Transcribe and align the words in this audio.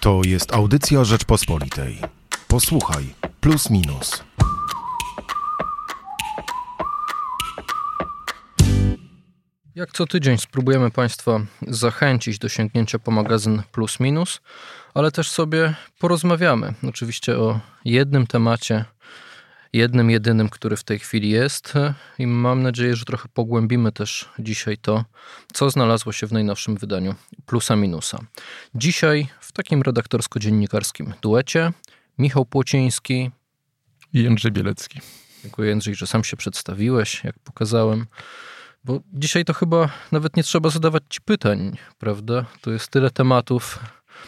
To 0.00 0.20
jest 0.26 0.54
audycja 0.54 1.04
Rzeczpospolitej. 1.04 1.98
Posłuchaj, 2.48 3.04
plus 3.40 3.70
minus. 3.70 4.24
Jak 9.74 9.92
co 9.92 10.06
tydzień 10.06 10.38
spróbujemy 10.38 10.90
Państwa 10.90 11.40
zachęcić 11.68 12.38
do 12.38 12.48
sięgnięcia 12.48 12.98
po 12.98 13.10
magazyn 13.10 13.62
Plus 13.72 14.00
Minus, 14.00 14.40
ale 14.94 15.10
też 15.10 15.30
sobie 15.30 15.74
porozmawiamy. 15.98 16.74
Oczywiście 16.88 17.38
o 17.38 17.60
jednym 17.84 18.26
temacie, 18.26 18.84
jednym, 19.72 20.10
jedynym, 20.10 20.48
który 20.48 20.76
w 20.76 20.84
tej 20.84 20.98
chwili 20.98 21.30
jest 21.30 21.74
i 22.18 22.26
mam 22.26 22.62
nadzieję, 22.62 22.96
że 22.96 23.04
trochę 23.04 23.28
pogłębimy 23.34 23.92
też 23.92 24.28
dzisiaj 24.38 24.76
to, 24.78 25.04
co 25.52 25.70
znalazło 25.70 26.12
się 26.12 26.26
w 26.26 26.32
najnowszym 26.32 26.76
wydaniu 26.76 27.14
Plusa 27.46 27.76
Minusa. 27.76 28.18
Dzisiaj 28.74 29.28
w 29.40 29.52
takim 29.52 29.82
redaktorsko-dziennikarskim 29.82 31.12
duecie 31.22 31.72
Michał 32.18 32.44
Płociński 32.44 33.30
i 34.12 34.22
Jędrzej 34.22 34.52
Bielecki. 34.52 35.00
Dziękuję 35.42 35.68
Jędrzej, 35.68 35.94
że 35.94 36.06
sam 36.06 36.24
się 36.24 36.36
przedstawiłeś, 36.36 37.24
jak 37.24 37.38
pokazałem. 37.38 38.06
Bo 38.84 39.00
dzisiaj 39.12 39.44
to 39.44 39.54
chyba 39.54 39.88
nawet 40.12 40.36
nie 40.36 40.42
trzeba 40.42 40.70
zadawać 40.70 41.02
ci 41.08 41.20
pytań, 41.20 41.76
prawda? 41.98 42.44
To 42.60 42.70
jest 42.70 42.88
tyle 42.88 43.10
tematów, 43.10 43.78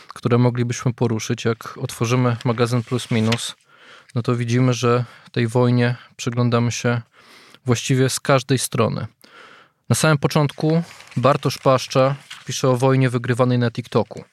które 0.09 0.39
moglibyśmy 0.39 0.93
poruszyć. 0.93 1.45
Jak 1.45 1.79
otworzymy 1.79 2.37
magazyn 2.45 2.83
Plus 2.83 3.11
Minus, 3.11 3.55
no 4.15 4.23
to 4.23 4.37
widzimy, 4.37 4.75
że 4.75 5.05
tej 5.33 5.49
wojnie 5.49 5.97
przyglądamy 6.17 6.73
się 6.73 7.01
właściwie 7.67 8.09
z 8.09 8.21
każdej 8.21 8.59
strony. 8.59 9.07
Na 9.89 9.95
samym 9.95 10.19
początku 10.19 10.83
Bartosz 11.17 11.59
Paszcza 11.59 12.15
pisze 12.47 12.69
o 12.69 12.77
wojnie 12.77 13.11
wygrywanej 13.11 13.59
na 13.59 13.71
TikToku. 13.71 14.25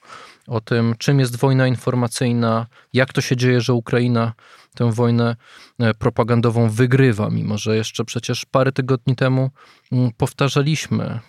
O 0.47 0.61
tym, 0.61 0.95
czym 0.97 1.19
jest 1.19 1.35
wojna 1.35 1.67
informacyjna, 1.67 2.67
jak 2.93 3.13
to 3.13 3.21
się 3.21 3.38
dzieje, 3.38 3.61
że 3.61 3.73
Ukraina 3.73 4.33
tę 4.75 4.91
wojnę 4.91 5.36
e, 5.80 5.93
propagandową 5.93 6.69
wygrywa, 6.69 7.30
mimo 7.30 7.58
że 7.58 7.75
jeszcze 7.75 8.05
przecież 8.05 8.45
parę 8.45 8.71
tygodni 8.71 9.16
temu 9.16 9.49
mm, 9.91 10.11
powtarzaliśmy, 10.17 11.19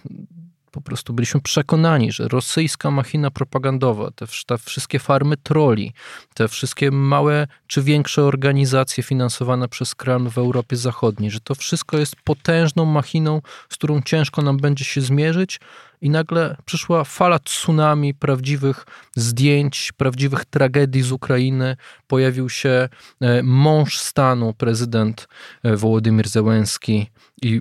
po 0.70 0.80
prostu 0.80 1.12
byliśmy 1.12 1.40
przekonani, 1.40 2.12
że 2.12 2.28
rosyjska 2.28 2.90
machina 2.90 3.30
propagandowa, 3.30 4.10
te, 4.10 4.26
te, 4.46 4.58
wszystkie 4.58 4.98
farmy 4.98 5.36
troli, 5.36 5.92
te 6.34 6.48
wszystkie 6.48 6.90
małe 6.90 7.46
czy 7.66 7.82
większe 7.82 8.22
organizacje 8.22 9.02
finansowane 9.02 9.68
przez 9.68 9.94
Kreml 9.94 10.30
w 10.30 10.38
Europie 10.38 10.76
Zachodniej, 10.76 11.30
że 11.30 11.40
to 11.40 11.54
wszystko 11.54 11.98
jest 11.98 12.16
potężną 12.24 12.84
machiną, 12.84 13.42
z 13.68 13.74
którą 13.74 14.02
ciężko 14.02 14.42
nam 14.42 14.56
będzie 14.56 14.84
się 14.84 15.00
zmierzyć, 15.00 15.60
i 16.00 16.10
nagle 16.10 16.56
przyszła 16.64 17.04
fala 17.04 17.38
tsunami 17.38 18.14
prawdziwych 18.14 18.86
zdjęć, 19.16 19.92
prawdziwych 19.96 20.44
tragedii 20.44 21.02
z 21.02 21.12
Ukrainy. 21.12 21.76
Pojawił 22.06 22.48
się 22.48 22.88
e, 23.20 23.42
mąż 23.42 23.98
stanu, 23.98 24.54
prezydent 24.54 25.28
e, 25.62 25.76
Wołodymyr 25.76 26.28
Zełenski 26.28 27.10
i 27.42 27.60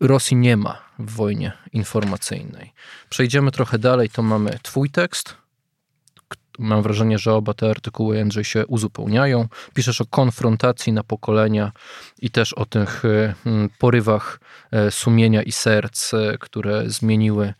Rosji 0.00 0.36
nie 0.36 0.56
ma 0.56 0.83
w 0.98 1.10
wojnie 1.10 1.52
informacyjnej. 1.72 2.72
Przejdziemy 3.10 3.50
trochę 3.50 3.78
dalej, 3.78 4.10
to 4.10 4.22
mamy 4.22 4.58
twój 4.62 4.90
tekst, 4.90 5.36
Mam 6.58 6.82
wrażenie, 6.82 7.18
że 7.18 7.34
oba 7.34 7.54
te 7.54 7.70
artykuły, 7.70 8.16
Jędrzej, 8.16 8.44
się 8.44 8.66
uzupełniają. 8.66 9.48
Piszesz 9.74 10.00
o 10.00 10.06
konfrontacji 10.06 10.92
na 10.92 11.02
pokolenia 11.02 11.72
i 12.18 12.30
też 12.30 12.52
o 12.52 12.66
tych 12.66 13.04
e, 13.04 13.34
porywach 13.78 14.40
e, 14.70 14.90
sumienia 14.90 15.42
i 15.42 15.52
serc, 15.52 16.14
e, 16.14 16.38
które 16.40 16.90
zmieniły, 16.90 17.54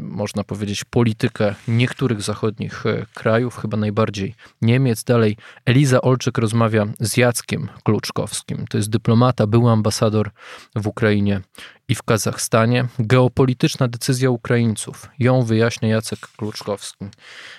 można 0.00 0.44
powiedzieć, 0.44 0.84
politykę 0.84 1.54
niektórych 1.68 2.22
zachodnich 2.22 2.84
krajów, 3.14 3.56
chyba 3.56 3.76
najbardziej 3.76 4.34
Niemiec. 4.62 5.04
Dalej 5.04 5.36
Eliza 5.64 6.00
Olczyk 6.00 6.38
rozmawia 6.38 6.86
z 7.00 7.16
Jackiem 7.16 7.68
Kluczkowskim. 7.84 8.66
To 8.66 8.76
jest 8.76 8.90
dyplomata, 8.90 9.46
był 9.46 9.68
ambasador 9.68 10.30
w 10.76 10.86
Ukrainie 10.86 11.40
i 11.88 11.94
w 11.94 12.02
Kazachstanie. 12.02 12.88
Geopolityczna 12.98 13.88
decyzja 13.88 14.30
Ukraińców. 14.30 15.08
Ją 15.18 15.42
wyjaśnia 15.42 15.88
Jacek 15.88 16.18
Kluczkowski, 16.36 17.04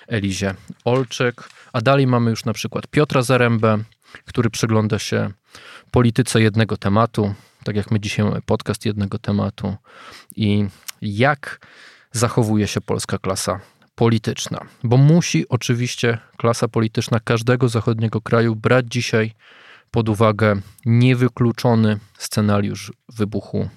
Elizie 0.08 0.54
Olczyk. 0.84 1.48
A 1.72 1.80
dalej 1.80 2.06
mamy 2.06 2.30
już 2.30 2.44
na 2.44 2.52
przykład 2.52 2.86
Piotra 2.86 3.22
Zarębę, 3.22 3.78
który 4.24 4.50
przygląda 4.50 4.98
się 4.98 5.30
polityce 5.90 6.42
jednego 6.42 6.76
tematu, 6.76 7.34
tak 7.64 7.76
jak 7.76 7.90
my 7.90 8.00
dzisiaj 8.00 8.24
mamy 8.24 8.42
podcast 8.42 8.86
jednego 8.86 9.18
tematu 9.18 9.76
i 10.36 10.66
jak 11.02 11.66
zachowuje 12.12 12.66
się 12.66 12.80
polska 12.80 13.18
klasa 13.18 13.60
polityczna. 13.94 14.60
Bo 14.84 14.96
musi 14.96 15.48
oczywiście 15.48 16.18
klasa 16.36 16.68
polityczna 16.68 17.20
każdego 17.20 17.68
zachodniego 17.68 18.20
kraju 18.20 18.56
brać 18.56 18.86
dzisiaj 18.88 19.34
pod 19.90 20.08
uwagę 20.08 20.60
niewykluczony 20.86 21.98
scenariusz 22.18 22.92
wybuchu 23.08 23.68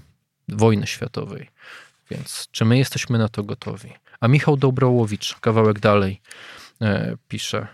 wojny 0.50 0.88
światowej. 0.88 1.50
Więc 2.12 2.48
czy 2.52 2.66
my 2.66 2.78
jesteśmy 2.78 3.18
na 3.18 3.30
to 3.30 3.44
gotowi? 3.44 3.94
A 4.20 4.28
Michał 4.28 4.58
Dobrołowicz, 4.58 5.36
kawałek 5.40 5.80
dalej, 5.80 6.22
e, 6.82 7.16
pisze 7.28 7.68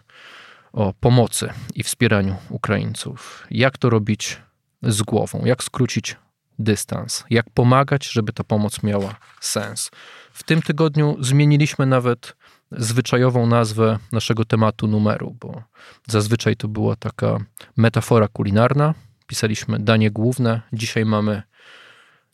o 0.74 0.94
pomocy 1.00 1.50
i 1.76 1.84
wspieraniu 1.84 2.36
Ukraińców. 2.50 3.48
Jak 3.52 3.78
to 3.78 3.90
robić 3.90 4.42
z 4.84 5.02
głową? 5.02 5.46
Jak 5.46 5.64
skrócić 5.64 6.16
dystans? 6.60 7.24
Jak 7.30 7.50
pomagać, 7.50 8.12
żeby 8.12 8.34
ta 8.34 8.44
pomoc 8.44 8.84
miała 8.84 9.16
sens? 9.42 9.92
W 10.34 10.44
tym 10.44 10.62
tygodniu 10.62 11.18
zmieniliśmy 11.20 11.86
nawet 11.86 12.36
zwyczajową 12.72 13.46
nazwę 13.46 14.00
naszego 14.12 14.46
tematu 14.46 14.88
numeru, 14.88 15.36
bo 15.40 15.64
zazwyczaj 16.08 16.56
to 16.56 16.68
była 16.68 16.96
taka 16.96 17.38
metafora 17.78 18.28
kulinarna. 18.28 18.94
Pisaliśmy 19.28 19.80
danie 19.80 20.12
główne, 20.12 20.62
dzisiaj 20.74 21.06
mamy 21.06 21.44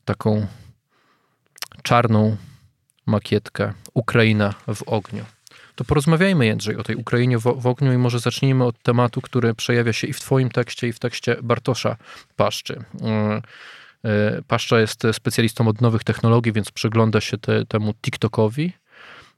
taką 0.06 0.48
czarną 1.84 2.38
makietkę 3.06 3.74
Ukraina 3.94 4.54
w 4.76 4.84
ogniu. 4.84 5.26
To 5.76 5.84
porozmawiajmy, 5.84 6.46
Jędrzej, 6.46 6.78
o 6.78 6.84
tej 6.84 6.96
Ukrainie 6.96 7.38
w, 7.38 7.42
w, 7.42 7.68
ogniu 7.68 7.94
i 7.94 7.98
może 7.98 8.20
zacznijmy 8.20 8.64
od 8.64 8.82
tematu, 8.82 9.22
który 9.22 9.54
przejawia 9.54 9.94
się 9.94 10.08
i 10.08 10.14
w 10.14 10.20
Twoim 10.20 10.50
tekście, 10.50 10.88
i 10.88 10.94
w 10.94 11.00
tekście 11.00 11.38
Bartosza 11.44 11.98
Paszczy. 12.36 12.84
E, 13.04 13.42
Paszcza 14.48 14.80
jest 14.80 15.04
specjalistą 15.14 15.68
od 15.68 15.82
nowych 15.82 16.04
technologii, 16.04 16.54
więc 16.54 16.72
przygląda 16.72 17.22
się 17.22 17.38
te, 17.38 17.66
temu 17.66 17.94
TikTokowi. 17.94 18.74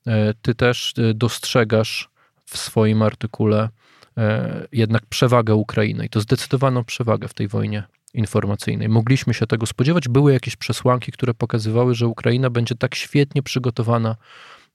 E, 0.07 0.33
ty 0.41 0.55
też 0.55 0.93
e, 0.97 1.13
dostrzegasz 1.13 2.09
w 2.45 2.57
swoim 2.57 3.01
artykule 3.01 3.69
jednak 4.71 5.05
przewagę 5.05 5.55
Ukrainy 5.55 6.05
i 6.05 6.09
to 6.09 6.21
zdecydowaną 6.21 6.83
przewagę 6.83 7.27
w 7.27 7.33
tej 7.33 7.47
wojnie 7.47 7.83
informacyjnej. 8.13 8.89
Mogliśmy 8.89 9.33
się 9.33 9.47
tego 9.47 9.65
spodziewać. 9.65 10.07
Były 10.07 10.33
jakieś 10.33 10.55
przesłanki, 10.55 11.11
które 11.11 11.33
pokazywały, 11.33 11.95
że 11.95 12.07
Ukraina 12.07 12.49
będzie 12.49 12.75
tak 12.75 12.95
świetnie 12.95 13.43
przygotowana 13.43 14.15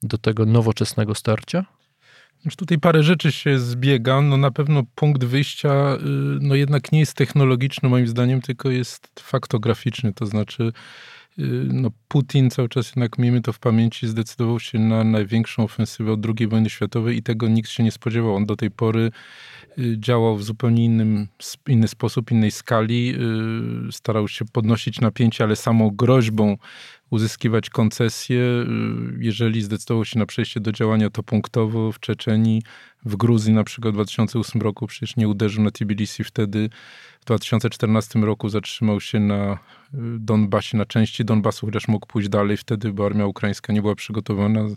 do 0.03 0.19
tego 0.19 0.47
nowoczesnego 0.47 1.15
starcia? 1.15 1.65
Znaczy 2.43 2.57
tutaj 2.57 2.79
parę 2.79 3.03
rzeczy 3.03 3.33
się 3.33 3.59
zbiega. 3.59 4.21
No 4.21 4.37
na 4.37 4.51
pewno 4.51 4.83
punkt 4.95 5.25
wyjścia 5.25 5.95
y, 5.95 5.99
no 6.41 6.55
jednak 6.55 6.93
nie 6.93 7.01
jest 7.01 7.15
technologiczny 7.15 7.89
moim 7.89 8.09
zdaniem, 8.09 8.41
tylko 8.41 8.71
jest 8.71 9.21
faktograficzny. 9.21 10.13
To 10.13 10.27
znaczy 10.27 10.73
y, 11.39 11.43
no 11.73 11.91
Putin 12.09 12.51
cały 12.51 12.69
czas 12.69 12.87
jednak, 12.87 13.19
miejmy 13.19 13.43
to 13.43 13.53
w 13.53 13.59
pamięci, 13.59 14.09
zdecydował 14.09 14.61
się 14.61 14.79
na 14.79 15.05
największą 15.05 15.65
ofensywę 15.65 16.13
od 16.13 16.21
II 16.27 16.49
wojny 16.49 16.71
światowej 16.71 17.17
i 17.17 17.23
tego 17.23 17.49
nikt 17.49 17.71
się 17.71 17.83
nie 17.83 17.93
spodziewał. 17.93 18.35
On 18.35 18.47
do 18.47 18.57
tej 18.57 18.71
pory 18.71 19.11
Y, 19.79 19.97
działał 19.99 20.37
w 20.37 20.45
zupełnie 20.45 20.85
innym, 20.85 21.29
inny 21.69 21.89
sposób, 21.89 22.31
innej 22.31 22.51
skali. 22.51 23.17
Starał 23.91 24.29
się 24.29 24.45
podnosić 24.45 25.01
napięcie, 25.01 25.45
ale 25.45 25.57
samą 25.57 25.91
groźbą 25.91 26.57
uzyskiwać 27.13 27.71
koncesje. 27.71 28.41
Y, 28.41 28.67
jeżeli 29.19 29.63
zdecydował 29.63 30.05
się 30.05 30.19
na 30.19 30.27
przejście 30.27 30.61
do 30.61 30.73
działania 30.73 31.11
to 31.11 31.23
punktowo 31.23 31.93
w 31.93 32.01
Czeczenii, 32.01 32.63
w 33.05 33.17
Gruzji 33.17 33.53
na 33.53 33.65
przykład 33.65 33.95
w 33.95 33.97
2008 33.97 34.63
roku 34.63 34.87
przecież 34.87 35.17
nie 35.17 35.29
uderzył 35.29 35.65
na 35.65 35.71
Tbilisi 35.71 36.25
wtedy. 36.25 36.71
W 37.21 37.25
2014 37.25 38.19
roku 38.19 38.49
zatrzymał 38.49 39.01
się 39.01 39.21
na 39.21 39.59
Donbasie, 40.19 40.77
na 40.77 40.87
części 40.87 41.25
Donbasu, 41.25 41.67
chociaż 41.67 41.89
mógł 41.89 42.07
pójść 42.07 42.29
dalej 42.29 42.57
wtedy, 42.57 42.93
bo 42.93 43.07
armia 43.07 43.27
ukraińska 43.27 43.73
nie 43.73 43.83
była 43.83 43.95
przygotowana 43.95 44.61
Y, 44.61 44.77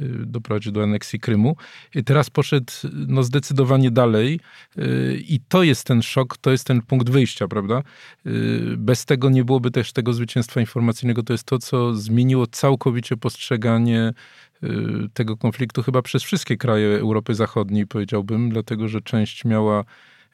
doprowadził 0.00 0.72
do 0.72 0.82
aneksji 0.82 1.20
Krymu. 1.20 1.56
Teraz 2.04 2.30
poszedł 2.30 2.72
no, 2.92 3.22
zdecydowanie 3.22 3.90
dalej 3.90 4.40
y, 4.78 5.22
i 5.28 5.40
to 5.48 5.62
jest 5.62 5.86
ten 5.86 6.02
szok, 6.02 6.36
to 6.36 6.50
jest 6.50 6.66
ten 6.66 6.82
punkt 6.82 7.10
wyjścia, 7.10 7.48
prawda? 7.48 7.82
Y, 8.26 8.74
bez 8.76 9.04
tego 9.04 9.30
nie 9.30 9.44
byłoby 9.44 9.70
też 9.70 9.92
tego 9.92 10.12
zwycięstwa 10.12 10.60
informacyjnego. 10.60 11.22
To 11.22 11.32
jest 11.32 11.44
to, 11.44 11.58
co 11.58 11.94
zmieniło 11.94 12.46
całkowicie 12.46 13.16
postrzeganie 13.16 14.12
tego 15.14 15.36
konfliktu 15.36 15.82
chyba 15.82 16.02
przez 16.02 16.22
wszystkie 16.22 16.56
kraje 16.56 16.98
Europy 16.98 17.34
Zachodniej, 17.34 17.86
powiedziałbym, 17.86 18.50
dlatego 18.50 18.88
że 18.88 19.00
część 19.00 19.44
miała 19.44 19.84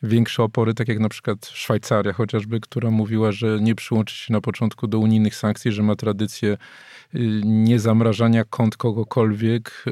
większe 0.04 0.42
opory, 0.42 0.74
tak 0.74 0.88
jak 0.88 0.98
na 0.98 1.08
przykład 1.08 1.46
Szwajcaria 1.46 2.12
chociażby, 2.12 2.60
która 2.60 2.90
mówiła, 2.90 3.32
że 3.32 3.58
nie 3.60 3.74
przyłączy 3.74 4.16
się 4.16 4.32
na 4.32 4.40
początku 4.40 4.86
do 4.86 4.98
unijnych 4.98 5.34
sankcji, 5.34 5.72
że 5.72 5.82
ma 5.82 5.96
tradycję 5.96 6.52
y, 7.14 7.18
niezamrażania 7.44 8.44
kont 8.44 8.76
kogokolwiek, 8.76 9.84
y, 9.86 9.90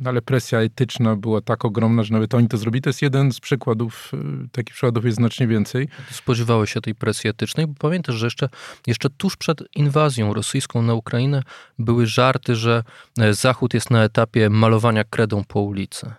no 0.00 0.10
ale 0.10 0.22
presja 0.22 0.60
etyczna 0.60 1.16
była 1.16 1.40
tak 1.40 1.64
ogromna, 1.64 2.02
że 2.02 2.12
nawet 2.12 2.34
oni 2.34 2.48
to 2.48 2.58
zrobili. 2.58 2.82
To 2.82 2.88
jest 2.88 3.02
jeden 3.02 3.32
z 3.32 3.40
przykładów, 3.40 4.12
y, 4.44 4.48
takich 4.52 4.74
przykładów 4.74 5.04
jest 5.04 5.16
znacznie 5.16 5.46
więcej. 5.46 5.88
Spodziewałeś 6.10 6.72
się 6.72 6.80
tej 6.80 6.94
presji 6.94 7.30
etycznej, 7.30 7.66
bo 7.66 7.74
pamiętasz, 7.74 8.14
że 8.14 8.26
jeszcze, 8.26 8.48
jeszcze 8.86 9.10
tuż 9.10 9.36
przed 9.36 9.62
inwazją 9.74 10.34
rosyjską 10.34 10.82
na 10.82 10.94
Ukrainę 10.94 11.42
były 11.78 12.06
żarty, 12.06 12.56
że 12.56 12.84
e, 13.18 13.34
Zachód 13.34 13.74
jest 13.74 13.90
na 13.90 14.04
etapie 14.04 14.50
malowania 14.50 15.04
kredą 15.04 15.44
po 15.44 15.60
ulicy. 15.60 16.12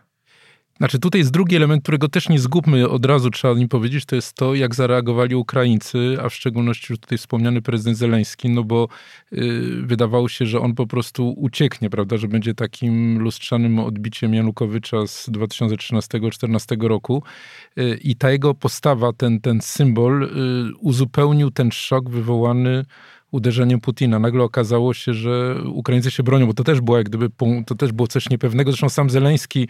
Znaczy 0.81 0.99
tutaj 0.99 1.21
jest 1.21 1.31
drugi 1.31 1.55
element, 1.55 1.83
którego 1.83 2.09
też 2.09 2.29
nie 2.29 2.39
zgubmy 2.39 2.89
od 2.89 3.05
razu, 3.05 3.29
trzeba 3.29 3.53
o 3.53 3.57
nim 3.57 3.69
powiedzieć, 3.69 4.05
to 4.05 4.15
jest 4.15 4.33
to, 4.33 4.55
jak 4.55 4.75
zareagowali 4.75 5.35
Ukraińcy, 5.35 6.17
a 6.23 6.29
w 6.29 6.33
szczególności 6.33 6.87
już 6.89 6.99
tutaj 6.99 7.17
wspomniany 7.17 7.61
prezydent 7.61 7.97
Zeleński, 7.97 8.49
no 8.49 8.63
bo 8.63 8.87
yy, 9.31 9.81
wydawało 9.81 10.29
się, 10.29 10.45
że 10.45 10.59
on 10.59 10.75
po 10.75 10.87
prostu 10.87 11.33
ucieknie, 11.37 11.89
prawda, 11.89 12.17
że 12.17 12.27
będzie 12.27 12.53
takim 12.53 13.19
lustrzanym 13.19 13.79
odbiciem 13.79 14.33
Janukowycza 14.33 15.07
z 15.07 15.29
2013-2014 15.29 16.87
roku 16.87 17.23
yy, 17.75 17.99
i 18.03 18.15
ta 18.15 18.31
jego 18.31 18.53
postawa, 18.53 19.13
ten, 19.13 19.41
ten 19.41 19.61
symbol 19.61 20.21
yy, 20.21 20.73
uzupełnił 20.79 21.51
ten 21.51 21.71
szok 21.71 22.09
wywołany 22.09 22.85
uderzeniem 23.31 23.79
Putina. 23.79 24.19
Nagle 24.19 24.43
okazało 24.43 24.93
się, 24.93 25.13
że 25.13 25.55
Ukraińcy 25.65 26.11
się 26.11 26.23
bronią, 26.23 26.47
bo 26.47 26.53
to 26.53 26.63
też 26.63 26.81
było 26.81 26.97
jak 26.97 27.09
gdyby, 27.09 27.29
to 27.65 27.75
też 27.75 27.91
było 27.91 28.07
coś 28.07 28.29
niepewnego. 28.29 28.71
Zresztą 28.71 28.89
sam 28.89 29.09
Zeleński 29.09 29.67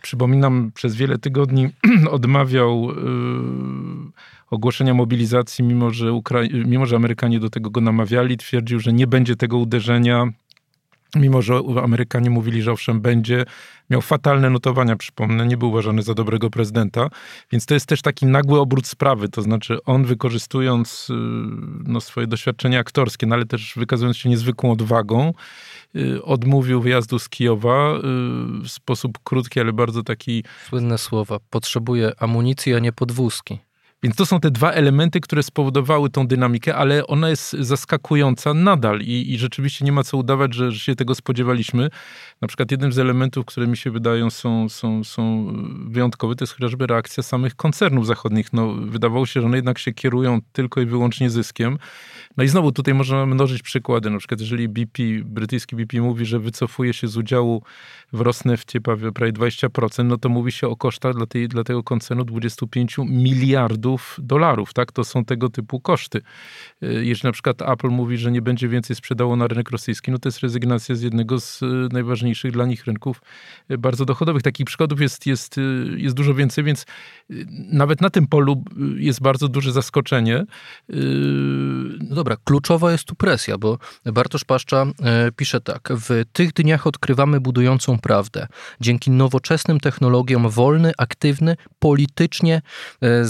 przypominam, 0.00 0.72
przez 0.74 0.96
wiele 0.96 1.18
tygodni 1.18 1.68
odmawiał 2.10 2.82
yy, 2.82 4.10
ogłoszenia 4.50 4.94
mobilizacji, 4.94 5.64
mimo 5.64 5.90
że, 5.90 6.06
Ukra- 6.06 6.66
mimo 6.66 6.86
że 6.86 6.96
Amerykanie 6.96 7.40
do 7.40 7.50
tego 7.50 7.70
go 7.70 7.80
namawiali. 7.80 8.36
Twierdził, 8.36 8.80
że 8.80 8.92
nie 8.92 9.06
będzie 9.06 9.36
tego 9.36 9.58
uderzenia. 9.58 10.32
Mimo, 11.16 11.42
że 11.42 11.60
Amerykanie 11.82 12.30
mówili, 12.30 12.62
że 12.62 12.72
owszem, 12.72 13.00
będzie, 13.00 13.44
miał 13.90 14.00
fatalne 14.00 14.50
notowania, 14.50 14.96
przypomnę, 14.96 15.46
nie 15.46 15.56
był 15.56 15.68
uważany 15.68 16.02
za 16.02 16.14
dobrego 16.14 16.50
prezydenta, 16.50 17.08
więc 17.52 17.66
to 17.66 17.74
jest 17.74 17.86
też 17.86 18.02
taki 18.02 18.26
nagły 18.26 18.60
obrót 18.60 18.86
sprawy, 18.86 19.28
to 19.28 19.42
znaczy 19.42 19.84
on 19.84 20.04
wykorzystując 20.04 21.10
y, 21.10 21.14
no, 21.84 22.00
swoje 22.00 22.26
doświadczenia 22.26 22.78
aktorskie, 22.78 23.26
no, 23.26 23.34
ale 23.34 23.46
też 23.46 23.72
wykazując 23.76 24.16
się 24.16 24.28
niezwykłą 24.28 24.72
odwagą, 24.72 25.32
y, 25.96 26.22
odmówił 26.22 26.80
wyjazdu 26.80 27.18
z 27.18 27.28
Kijowa 27.28 27.96
y, 27.96 28.00
w 28.62 28.68
sposób 28.68 29.18
krótki, 29.24 29.60
ale 29.60 29.72
bardzo 29.72 30.02
taki... 30.02 30.44
Słynne 30.68 30.98
słowa, 30.98 31.38
potrzebuje 31.50 32.12
amunicji, 32.18 32.74
a 32.74 32.78
nie 32.78 32.92
podwózki. 32.92 33.58
Więc 34.02 34.16
to 34.16 34.26
są 34.26 34.40
te 34.40 34.50
dwa 34.50 34.70
elementy, 34.72 35.20
które 35.20 35.42
spowodowały 35.42 36.10
tą 36.10 36.26
dynamikę, 36.26 36.76
ale 36.76 37.06
ona 37.06 37.28
jest 37.28 37.52
zaskakująca 37.52 38.54
nadal 38.54 39.00
i, 39.00 39.32
i 39.32 39.38
rzeczywiście 39.38 39.84
nie 39.84 39.92
ma 39.92 40.02
co 40.02 40.16
udawać, 40.16 40.54
że, 40.54 40.72
że, 40.72 40.78
się 40.78 40.96
tego 40.96 41.14
spodziewaliśmy. 41.14 41.90
Na 42.40 42.48
przykład 42.48 42.70
jednym 42.70 42.92
z 42.92 42.98
elementów, 42.98 43.46
które 43.46 43.66
mi 43.66 43.76
się 43.76 43.90
wydają 43.90 44.30
są, 44.30 44.68
są, 44.68 45.04
są 45.04 45.52
wyjątkowe, 45.88 46.34
to 46.34 46.42
jest 46.42 46.54
chociażby 46.54 46.86
reakcja 46.86 47.22
samych 47.22 47.54
koncernów 47.54 48.06
zachodnich. 48.06 48.52
No, 48.52 48.72
wydawało 48.72 49.26
się, 49.26 49.40
że 49.40 49.46
one 49.46 49.56
jednak 49.56 49.78
się 49.78 49.92
kierują 49.92 50.38
tylko 50.52 50.80
i 50.80 50.86
wyłącznie 50.86 51.30
zyskiem. 51.30 51.78
No 52.36 52.44
i 52.44 52.48
znowu 52.48 52.72
tutaj 52.72 52.94
można 52.94 53.26
mnożyć 53.26 53.62
przykłady. 53.62 54.10
Na 54.10 54.18
przykład 54.18 54.40
jeżeli 54.40 54.68
BP, 54.68 55.02
brytyjski 55.24 55.76
BP 55.76 56.00
mówi, 56.00 56.26
że 56.26 56.38
wycofuje 56.38 56.92
się 56.92 57.08
z 57.08 57.16
udziału 57.16 57.62
w 58.12 58.20
Rosneftie 58.20 58.80
prawie 58.80 59.08
20%, 59.08 60.04
no 60.04 60.18
to 60.18 60.28
mówi 60.28 60.52
się 60.52 60.68
o 60.68 60.76
kosztach 60.76 61.14
dla, 61.14 61.26
tej, 61.26 61.48
dla 61.48 61.64
tego 61.64 61.82
koncernu 61.82 62.24
25 62.24 62.98
miliardów 62.98 63.89
dolarów. 64.18 64.72
Tak? 64.72 64.92
To 64.92 65.04
są 65.04 65.24
tego 65.24 65.48
typu 65.48 65.80
koszty. 65.80 66.18
Y, 66.82 67.04
jeżeli 67.04 67.28
na 67.28 67.32
przykład 67.32 67.62
Apple 67.62 67.88
mówi, 67.88 68.18
że 68.18 68.30
nie 68.30 68.42
będzie 68.42 68.68
więcej 68.68 68.96
sprzedało 68.96 69.36
na 69.36 69.46
rynek 69.46 69.70
rosyjski, 69.70 70.10
no 70.10 70.18
to 70.18 70.28
jest 70.28 70.40
rezygnacja 70.40 70.94
z 70.94 71.02
jednego 71.02 71.40
z 71.40 71.62
y, 71.62 71.66
najważniejszych 71.92 72.52
dla 72.52 72.66
nich 72.66 72.86
rynków 72.86 73.22
y, 73.70 73.78
bardzo 73.78 74.04
dochodowych. 74.04 74.42
Takich 74.42 74.66
przykładów 74.66 75.00
jest, 75.00 75.26
jest, 75.26 75.56
jest 75.96 76.16
dużo 76.16 76.34
więcej, 76.34 76.64
więc 76.64 76.86
nawet 77.72 78.00
na 78.00 78.10
tym 78.10 78.26
polu 78.26 78.64
jest 78.96 79.20
bardzo 79.20 79.48
duże 79.48 79.72
zaskoczenie. 79.72 80.44
No 82.00 82.14
dobra, 82.14 82.36
kluczowa 82.44 82.92
jest 82.92 83.04
tu 83.04 83.14
presja, 83.14 83.58
bo 83.58 83.78
Bartosz 84.04 84.44
Paszcza 84.44 84.86
pisze 85.36 85.60
tak. 85.60 85.88
W 85.90 86.24
tych 86.32 86.52
dniach 86.52 86.86
odkrywamy 86.86 87.40
budującą 87.40 87.98
prawdę. 87.98 88.46
Dzięki 88.80 89.10
nowoczesnym 89.10 89.80
technologiom 89.80 90.48
wolny, 90.48 90.92
aktywny, 90.98 91.56
politycznie 91.78 92.62
e, 93.02 93.06
e, 93.06 93.24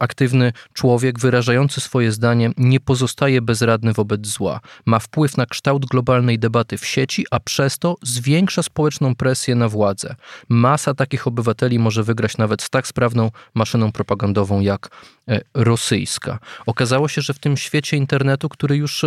aktywny 0.00 0.52
człowiek 0.72 1.18
wyrażający 1.18 1.80
swoje 1.80 2.12
zdanie 2.12 2.50
nie 2.56 2.80
pozostaje 2.80 3.42
bezradny 3.42 3.92
wobec 3.92 4.26
zła. 4.26 4.60
Ma 4.86 4.98
wpływ 4.98 5.36
na 5.36 5.46
kształt 5.46 5.86
globalnej 5.86 6.38
debaty 6.38 6.78
w 6.78 6.86
sieci, 6.86 7.26
a 7.30 7.40
przez 7.40 7.78
to 7.78 7.96
zwiększa 8.02 8.62
społeczną 8.62 9.14
presję 9.14 9.54
na 9.54 9.68
władzę. 9.68 10.14
Masa 10.48 10.94
takich 10.94 11.26
obywateli 11.26 11.78
może 11.78 12.02
wygrać 12.02 12.36
nawet 12.36 12.62
z 12.62 12.70
tak 12.70 12.86
sprawną 12.86 13.30
maszyną 13.54 13.92
propagandową 13.92 14.60
jak 14.60 14.88
e, 15.28 15.40
rosyjska. 15.54 16.38
Okazało 16.66 17.08
się, 17.08 17.20
że 17.20 17.34
w 17.34 17.38
tym 17.38 17.56
świecie 17.56 17.96
internetu, 17.96 18.48
który 18.48 18.76
już 18.76 19.04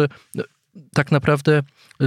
tak 0.93 1.11
naprawdę 1.11 1.61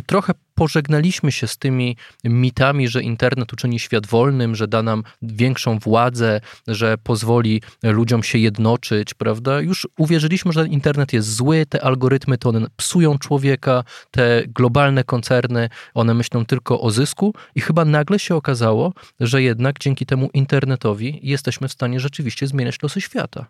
trochę 0.06 0.32
pożegnaliśmy 0.54 1.32
się 1.32 1.46
z 1.46 1.58
tymi 1.58 1.96
mitami, 2.24 2.88
że 2.88 3.02
internet 3.02 3.52
uczyni 3.52 3.78
świat 3.78 4.06
wolnym, 4.06 4.54
że 4.54 4.68
da 4.68 4.82
nam 4.82 5.02
większą 5.22 5.78
władzę, 5.78 6.40
że 6.68 6.98
pozwoli 6.98 7.62
ludziom 7.82 8.22
się 8.22 8.38
jednoczyć, 8.38 9.14
prawda? 9.14 9.60
Już 9.60 9.88
uwierzyliśmy, 9.98 10.52
że 10.52 10.66
internet 10.66 11.12
jest 11.12 11.34
zły, 11.34 11.66
te 11.66 11.84
algorytmy 11.84 12.38
to 12.38 12.48
one 12.48 12.66
psują 12.76 13.18
człowieka, 13.18 13.84
te 14.10 14.42
globalne 14.46 15.04
koncerny, 15.04 15.68
one 15.94 16.14
myślą 16.14 16.46
tylko 16.46 16.80
o 16.80 16.90
zysku 16.90 17.34
i 17.54 17.60
chyba 17.60 17.84
nagle 17.84 18.18
się 18.18 18.34
okazało, 18.34 18.92
że 19.20 19.42
jednak 19.42 19.78
dzięki 19.78 20.06
temu 20.06 20.30
internetowi 20.34 21.20
jesteśmy 21.22 21.68
w 21.68 21.72
stanie 21.72 22.00
rzeczywiście 22.00 22.46
zmieniać 22.46 22.82
losy 22.82 23.00
świata. 23.00 23.46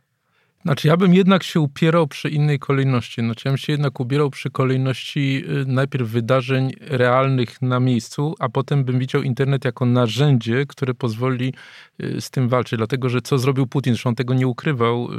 Znaczy, 0.64 0.88
ja 0.88 0.96
bym 0.96 1.14
jednak 1.14 1.42
się 1.42 1.60
upierał 1.60 2.06
przy 2.06 2.28
innej 2.28 2.58
kolejności. 2.58 3.20
Znaczy, 3.20 3.42
ja 3.44 3.50
bym 3.50 3.58
się 3.58 3.72
jednak 3.72 4.00
ubierał 4.00 4.30
przy 4.30 4.50
kolejności 4.50 5.44
y, 5.62 5.66
najpierw 5.66 6.08
wydarzeń 6.08 6.72
realnych 6.80 7.62
na 7.62 7.80
miejscu, 7.80 8.34
a 8.38 8.48
potem 8.48 8.84
bym 8.84 8.98
widział 8.98 9.22
internet 9.22 9.64
jako 9.64 9.86
narzędzie, 9.86 10.66
które 10.66 10.94
pozwoli 10.94 11.54
y, 12.02 12.20
z 12.20 12.30
tym 12.30 12.48
walczyć. 12.48 12.76
Dlatego, 12.76 13.08
że 13.08 13.20
co 13.20 13.38
zrobił 13.38 13.66
Putin, 13.66 13.94
zresztą 13.94 14.08
on 14.08 14.14
tego 14.14 14.34
nie 14.34 14.46
ukrywał. 14.46 15.12
Y, 15.12 15.16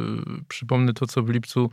przypomnę 0.47 0.93
to, 0.93 1.07
co 1.07 1.23
w 1.23 1.29
lipcu 1.29 1.69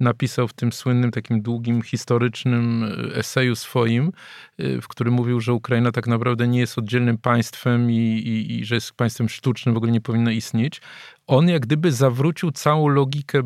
napisał 0.00 0.48
w 0.48 0.52
tym 0.52 0.72
słynnym, 0.72 1.10
takim 1.10 1.42
długim, 1.42 1.82
historycznym 1.82 2.84
eseju 3.14 3.56
swoim, 3.56 4.12
w 4.58 4.88
którym 4.88 5.14
mówił, 5.14 5.40
że 5.40 5.52
Ukraina 5.52 5.92
tak 5.92 6.06
naprawdę 6.06 6.48
nie 6.48 6.58
jest 6.58 6.78
oddzielnym 6.78 7.18
państwem 7.18 7.90
i, 7.90 7.94
i, 7.94 8.58
i 8.58 8.64
że 8.64 8.74
jest 8.74 8.92
państwem 8.92 9.28
sztucznym, 9.28 9.74
w 9.74 9.76
ogóle 9.76 9.92
nie 9.92 10.00
powinno 10.00 10.30
istnieć 10.30 10.80
on 11.26 11.48
jak 11.48 11.62
gdyby 11.62 11.92
zawrócił 11.92 12.50
całą 12.50 12.88
logikę 12.88 13.38
y, 13.38 13.42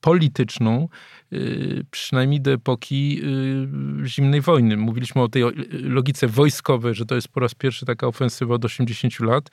polityczną, 0.00 0.88
y, 1.32 1.84
przynajmniej 1.90 2.40
do 2.40 2.52
epoki 2.52 3.20
y, 4.04 4.08
zimnej 4.08 4.40
wojny. 4.40 4.76
Mówiliśmy 4.76 5.22
o 5.22 5.28
tej 5.28 5.42
logice 5.72 6.28
wojskowej, 6.28 6.94
że 6.94 7.06
to 7.06 7.14
jest 7.14 7.28
po 7.28 7.40
raz 7.40 7.54
pierwszy 7.54 7.86
taka 7.86 8.06
ofensywa 8.06 8.54
od 8.54 8.64
80 8.64 9.20
lat. 9.20 9.50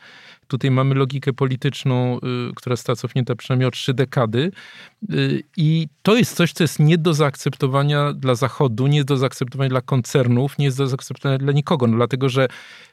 Tutaj 0.48 0.72
mamy 0.72 0.96
logikę 0.96 1.34
polityczną, 1.34 2.20
która 2.56 2.76
została 2.76 2.96
cofnięta 2.96 3.36
przynajmniej 3.36 3.68
o 3.68 3.72
trzy 3.72 3.94
dekady. 3.94 4.52
I 5.58 5.88
to 6.02 6.16
jest 6.16 6.36
coś, 6.36 6.54
co 6.54 6.64
jest 6.64 6.80
nie 6.80 6.98
do 6.98 7.14
zaakceptowania 7.14 8.14
dla 8.14 8.36
Zachodu, 8.36 8.88
nie 8.88 9.04
do 9.04 9.18
zaakceptowania 9.18 9.70
dla 9.70 9.82
koncernów, 9.82 10.58
nie 10.58 10.66
jest 10.66 10.78
do 10.78 10.88
zaakceptowania 10.88 11.38
dla 11.38 11.52
nikogo, 11.52 11.88
no 11.88 11.96
dlatego 11.96 12.30
że 12.30 12.48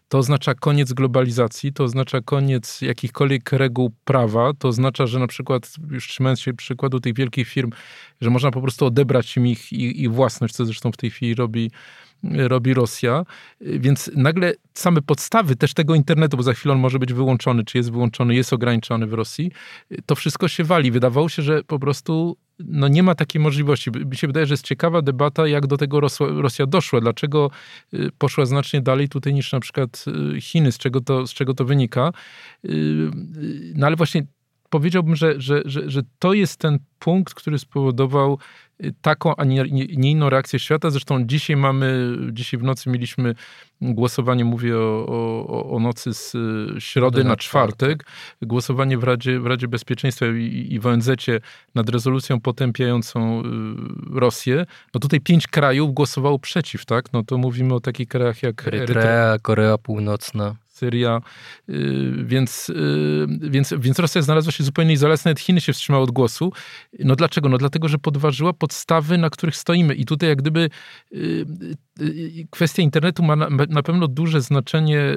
to 0.08 0.18
oznacza 0.18 0.54
koniec 0.54 0.92
globalizacji, 0.92 1.72
to 1.72 1.84
oznacza 1.84 2.20
koniec 2.20 2.82
jakichkolwiek 2.82 3.52
reguł 3.52 3.90
prawa, 4.04 4.52
to 4.58 4.68
oznacza, 4.68 5.06
że 5.06 5.18
na 5.18 5.26
przykład, 5.26 5.72
już 5.90 6.08
trzymając 6.08 6.40
się 6.40 6.54
przykładu 6.54 7.00
tych 7.00 7.14
wielkich 7.14 7.48
firm, 7.48 7.70
że 8.20 8.30
można 8.30 8.50
po 8.50 8.60
prostu 8.60 8.86
odebrać 8.86 9.36
im 9.36 9.46
ich, 9.46 9.72
ich, 9.72 9.96
ich 9.96 10.12
własność, 10.12 10.54
co 10.54 10.64
zresztą 10.64 10.92
w 10.92 10.96
tej 10.96 11.10
chwili 11.10 11.34
robi 11.34 11.70
robi 12.35 12.75
Rosja, 12.75 13.25
więc 13.61 14.11
nagle 14.16 14.54
same 14.75 15.02
podstawy 15.02 15.56
też 15.56 15.75
tego 15.75 15.95
internetu, 15.95 16.37
bo 16.37 16.42
za 16.42 16.52
chwilę 16.52 16.75
on 16.75 16.80
może 16.80 16.99
być 16.99 17.12
wyłączony, 17.12 17.64
czy 17.64 17.78
jest 17.78 17.92
wyłączony, 17.92 18.35
jest 18.35 18.52
ograniczony 18.52 19.06
w 19.06 19.12
Rosji, 19.12 19.52
to 20.06 20.14
wszystko 20.14 20.49
się 20.49 20.64
wali. 20.64 20.90
Wydawało 20.90 21.28
się, 21.28 21.42
że 21.42 21.62
po 21.64 21.78
prostu 21.78 22.37
no 22.59 22.88
nie 22.88 23.02
ma 23.02 23.14
takiej 23.14 23.42
możliwości. 23.42 23.90
Mi 23.90 24.16
się 24.16 24.26
wydaje, 24.26 24.47
że 24.47 24.52
jest 24.54 24.64
ciekawa 24.64 25.02
debata, 25.02 25.47
jak 25.47 25.66
do 25.66 25.76
tego 25.76 26.00
Rosja 26.21 26.66
doszła, 26.66 27.00
dlaczego 27.00 27.50
y, 27.95 28.11
poszła 28.18 28.47
znacznie 28.47 28.80
dalej 28.80 29.09
tutaj 29.09 29.35
niż 29.35 29.52
na 29.52 29.61
przykład 29.61 30.04
y, 30.37 30.40
Chiny, 30.40 30.73
z 30.73 30.78
czego 30.78 31.00
to, 31.00 31.26
z 31.26 31.35
czego 31.35 31.54
to 31.54 31.64
wynika. 31.64 32.12
Y, 32.64 33.11
no 33.75 33.87
ale 33.87 33.97
właśnie 33.97 34.26
powiedziałbym, 34.71 35.16
że, 35.16 35.40
że, 35.40 35.62
że, 35.64 35.90
że 35.90 36.02
to 36.18 36.33
jest 36.33 36.56
ten 36.56 36.78
punkt, 36.99 37.35
który 37.35 37.59
spowodował 37.59 38.38
taką, 39.00 39.37
a 39.37 39.45
nie, 39.45 39.64
nie, 39.71 39.85
inną 39.85 40.30
reakcję 40.30 40.59
świata. 40.59 40.90
Zresztą 40.90 41.25
dzisiaj 41.26 41.56
mamy, 41.56 42.16
dzisiaj 42.33 42.61
w 42.61 42.62
nocy 42.62 42.90
mieliśmy 42.90 43.35
głosowanie, 43.80 44.45
mówię 44.45 44.76
o, 44.76 45.06
o, 45.49 45.71
o 45.71 45.78
nocy 45.78 46.14
z 46.14 46.35
y, 46.35 46.80
środy 46.80 47.25
na, 47.25 47.30
na 47.30 47.37
czwartek, 47.37 48.04
głosowanie 48.42 48.99
w 48.99 49.04
Radzie, 49.04 49.40
w 49.40 49.47
Radzie 49.47 49.68
Bezpieczeństwa 49.68 50.26
i, 50.26 50.66
i 50.71 50.80
w 50.80 50.87
ONZ 50.87 51.11
nad 51.75 51.88
rezolucją 51.88 52.40
potępiającą 52.40 53.40
y, 53.40 53.45
Rosję. 54.21 54.66
No 54.95 55.00
tutaj 55.00 55.21
pięć 55.21 55.47
krajów 55.47 55.95
głosowało 55.95 56.38
przeciw, 56.38 56.85
tak? 56.85 57.12
No 57.12 57.23
to 57.23 57.38
mówimy 57.38 57.75
o 57.75 57.80
takich 57.80 58.09
krajach 58.09 58.42
jak 58.42 58.66
Erytrea, 58.66 59.38
Korea 59.42 59.78
Północna. 59.78 60.65
Syria, 60.76 61.21
y, 61.68 62.12
więc, 62.25 62.68
y, 62.68 63.26
więc, 63.40 63.75
więc 63.78 63.99
Rosja 63.99 64.23
znalazła 64.23 64.52
się 64.52 64.64
zupełnie 64.64 64.92
izolacyjna, 64.92 65.40
Chiny 65.40 65.61
się 65.61 65.73
wstrzymały 65.73 66.04
od 66.04 66.11
głosu. 66.11 66.52
No 66.99 67.16
dlaczego? 67.16 67.49
No 67.49 67.59
dlatego, 67.59 67.88
że 67.88 67.99
podważyła 67.99 68.52
podstawy, 68.52 69.18
na 69.18 69.30
których 69.30 69.56
stoimy. 69.56 69.95
I 69.95 70.04
tutaj 70.04 70.28
jak 70.28 70.38
gdyby 70.38 70.71
y, 71.12 71.47
kwestia 72.50 72.83
internetu 72.83 73.23
ma 73.23 73.37
na, 73.37 73.49
na 73.68 73.83
pewno 73.83 74.09
duże 74.09 74.40
znaczenie 74.40 75.16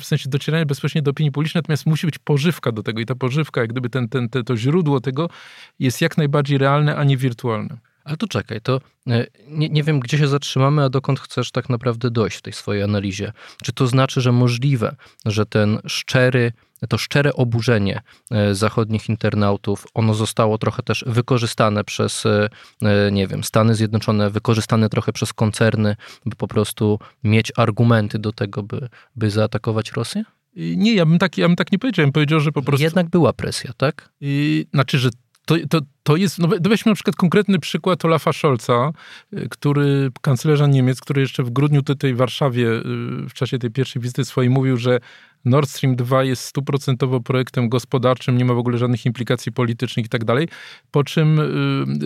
w 0.00 0.04
sensie 0.04 0.30
docierania 0.30 0.66
bezpośrednio 0.66 1.04
do 1.04 1.10
opinii 1.10 1.32
publicznej, 1.32 1.58
natomiast 1.58 1.86
musi 1.86 2.06
być 2.06 2.18
pożywka 2.18 2.72
do 2.72 2.82
tego 2.82 3.00
i 3.00 3.06
ta 3.06 3.14
pożywka, 3.14 3.60
jak 3.60 3.70
gdyby 3.70 3.90
ten, 3.90 4.08
ten, 4.08 4.28
ten, 4.28 4.44
to 4.44 4.56
źródło 4.56 5.00
tego 5.00 5.30
jest 5.78 6.00
jak 6.00 6.18
najbardziej 6.18 6.58
realne, 6.58 6.96
a 6.96 7.04
nie 7.04 7.16
wirtualne. 7.16 7.89
Ale 8.10 8.16
to 8.16 8.28
czekaj, 8.28 8.60
to 8.60 8.80
e, 9.06 9.26
nie, 9.48 9.68
nie 9.68 9.82
wiem, 9.82 10.00
gdzie 10.00 10.18
się 10.18 10.28
zatrzymamy, 10.28 10.84
a 10.84 10.88
dokąd 10.88 11.20
chcesz 11.20 11.50
tak 11.50 11.68
naprawdę 11.68 12.10
dojść 12.10 12.36
w 12.36 12.42
tej 12.42 12.52
swojej 12.52 12.82
analizie. 12.82 13.32
Czy 13.64 13.72
to 13.72 13.86
znaczy, 13.86 14.20
że 14.20 14.32
możliwe, 14.32 14.96
że 15.26 15.46
ten 15.46 15.78
szczery, 15.86 16.52
to 16.88 16.98
szczere 16.98 17.32
oburzenie 17.32 18.00
e, 18.30 18.54
zachodnich 18.54 19.08
internautów, 19.08 19.86
ono 19.94 20.14
zostało 20.14 20.58
trochę 20.58 20.82
też 20.82 21.04
wykorzystane 21.06 21.84
przez, 21.84 22.26
e, 22.26 23.10
nie 23.12 23.26
wiem, 23.26 23.44
Stany 23.44 23.74
Zjednoczone, 23.74 24.30
wykorzystane 24.30 24.88
trochę 24.88 25.12
przez 25.12 25.32
koncerny, 25.32 25.96
by 26.26 26.36
po 26.36 26.48
prostu 26.48 26.98
mieć 27.24 27.52
argumenty 27.56 28.18
do 28.18 28.32
tego, 28.32 28.62
by, 28.62 28.88
by 29.16 29.30
zaatakować 29.30 29.92
Rosję? 29.92 30.24
Nie, 30.56 30.94
ja 30.94 31.06
bym, 31.06 31.18
tak, 31.18 31.38
ja 31.38 31.48
bym 31.48 31.56
tak 31.56 31.72
nie 31.72 31.78
powiedział. 31.78 32.02
Ja 32.02 32.06
bym 32.06 32.12
powiedział, 32.12 32.40
że 32.40 32.52
po 32.52 32.62
prostu... 32.62 32.82
Jednak 32.82 33.08
była 33.08 33.32
presja, 33.32 33.72
tak? 33.76 34.12
I, 34.20 34.66
znaczy, 34.74 34.98
że 34.98 35.10
to, 35.50 35.56
to, 35.70 35.80
to 36.02 36.16
jest, 36.16 36.38
no 36.38 36.48
weźmy 36.48 36.90
na 36.90 36.94
przykład 36.94 37.16
konkretny 37.16 37.58
przykład 37.58 38.04
Olafa 38.04 38.32
Scholza, 38.32 38.92
y, 39.32 39.48
który, 39.50 40.10
kanclerza 40.20 40.66
Niemiec, 40.66 41.00
który 41.00 41.20
jeszcze 41.20 41.42
w 41.42 41.50
grudniu 41.50 41.82
tutaj 41.82 42.14
w 42.14 42.16
Warszawie 42.16 42.68
y, 42.68 42.82
w 43.28 43.32
czasie 43.34 43.58
tej 43.58 43.70
pierwszej 43.70 44.02
wizyty 44.02 44.24
swojej 44.24 44.50
mówił, 44.50 44.76
że 44.76 45.00
Nord 45.44 45.70
Stream 45.70 45.96
2 45.96 46.24
jest 46.24 46.44
stuprocentowo 46.44 47.20
projektem 47.20 47.68
gospodarczym, 47.68 48.38
nie 48.38 48.44
ma 48.44 48.54
w 48.54 48.58
ogóle 48.58 48.78
żadnych 48.78 49.06
implikacji 49.06 49.52
politycznych 49.52 50.06
i 50.06 50.08
tak 50.08 50.24
dalej, 50.24 50.48
po 50.90 51.04
czym 51.04 51.38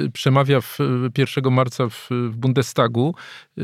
y, 0.07 0.11
przemawia 0.11 0.61
w, 0.61 0.79
1 1.19 1.53
marca 1.53 1.89
w, 1.89 2.09
w 2.11 2.37
Bundestagu 2.37 3.15
y, 3.59 3.63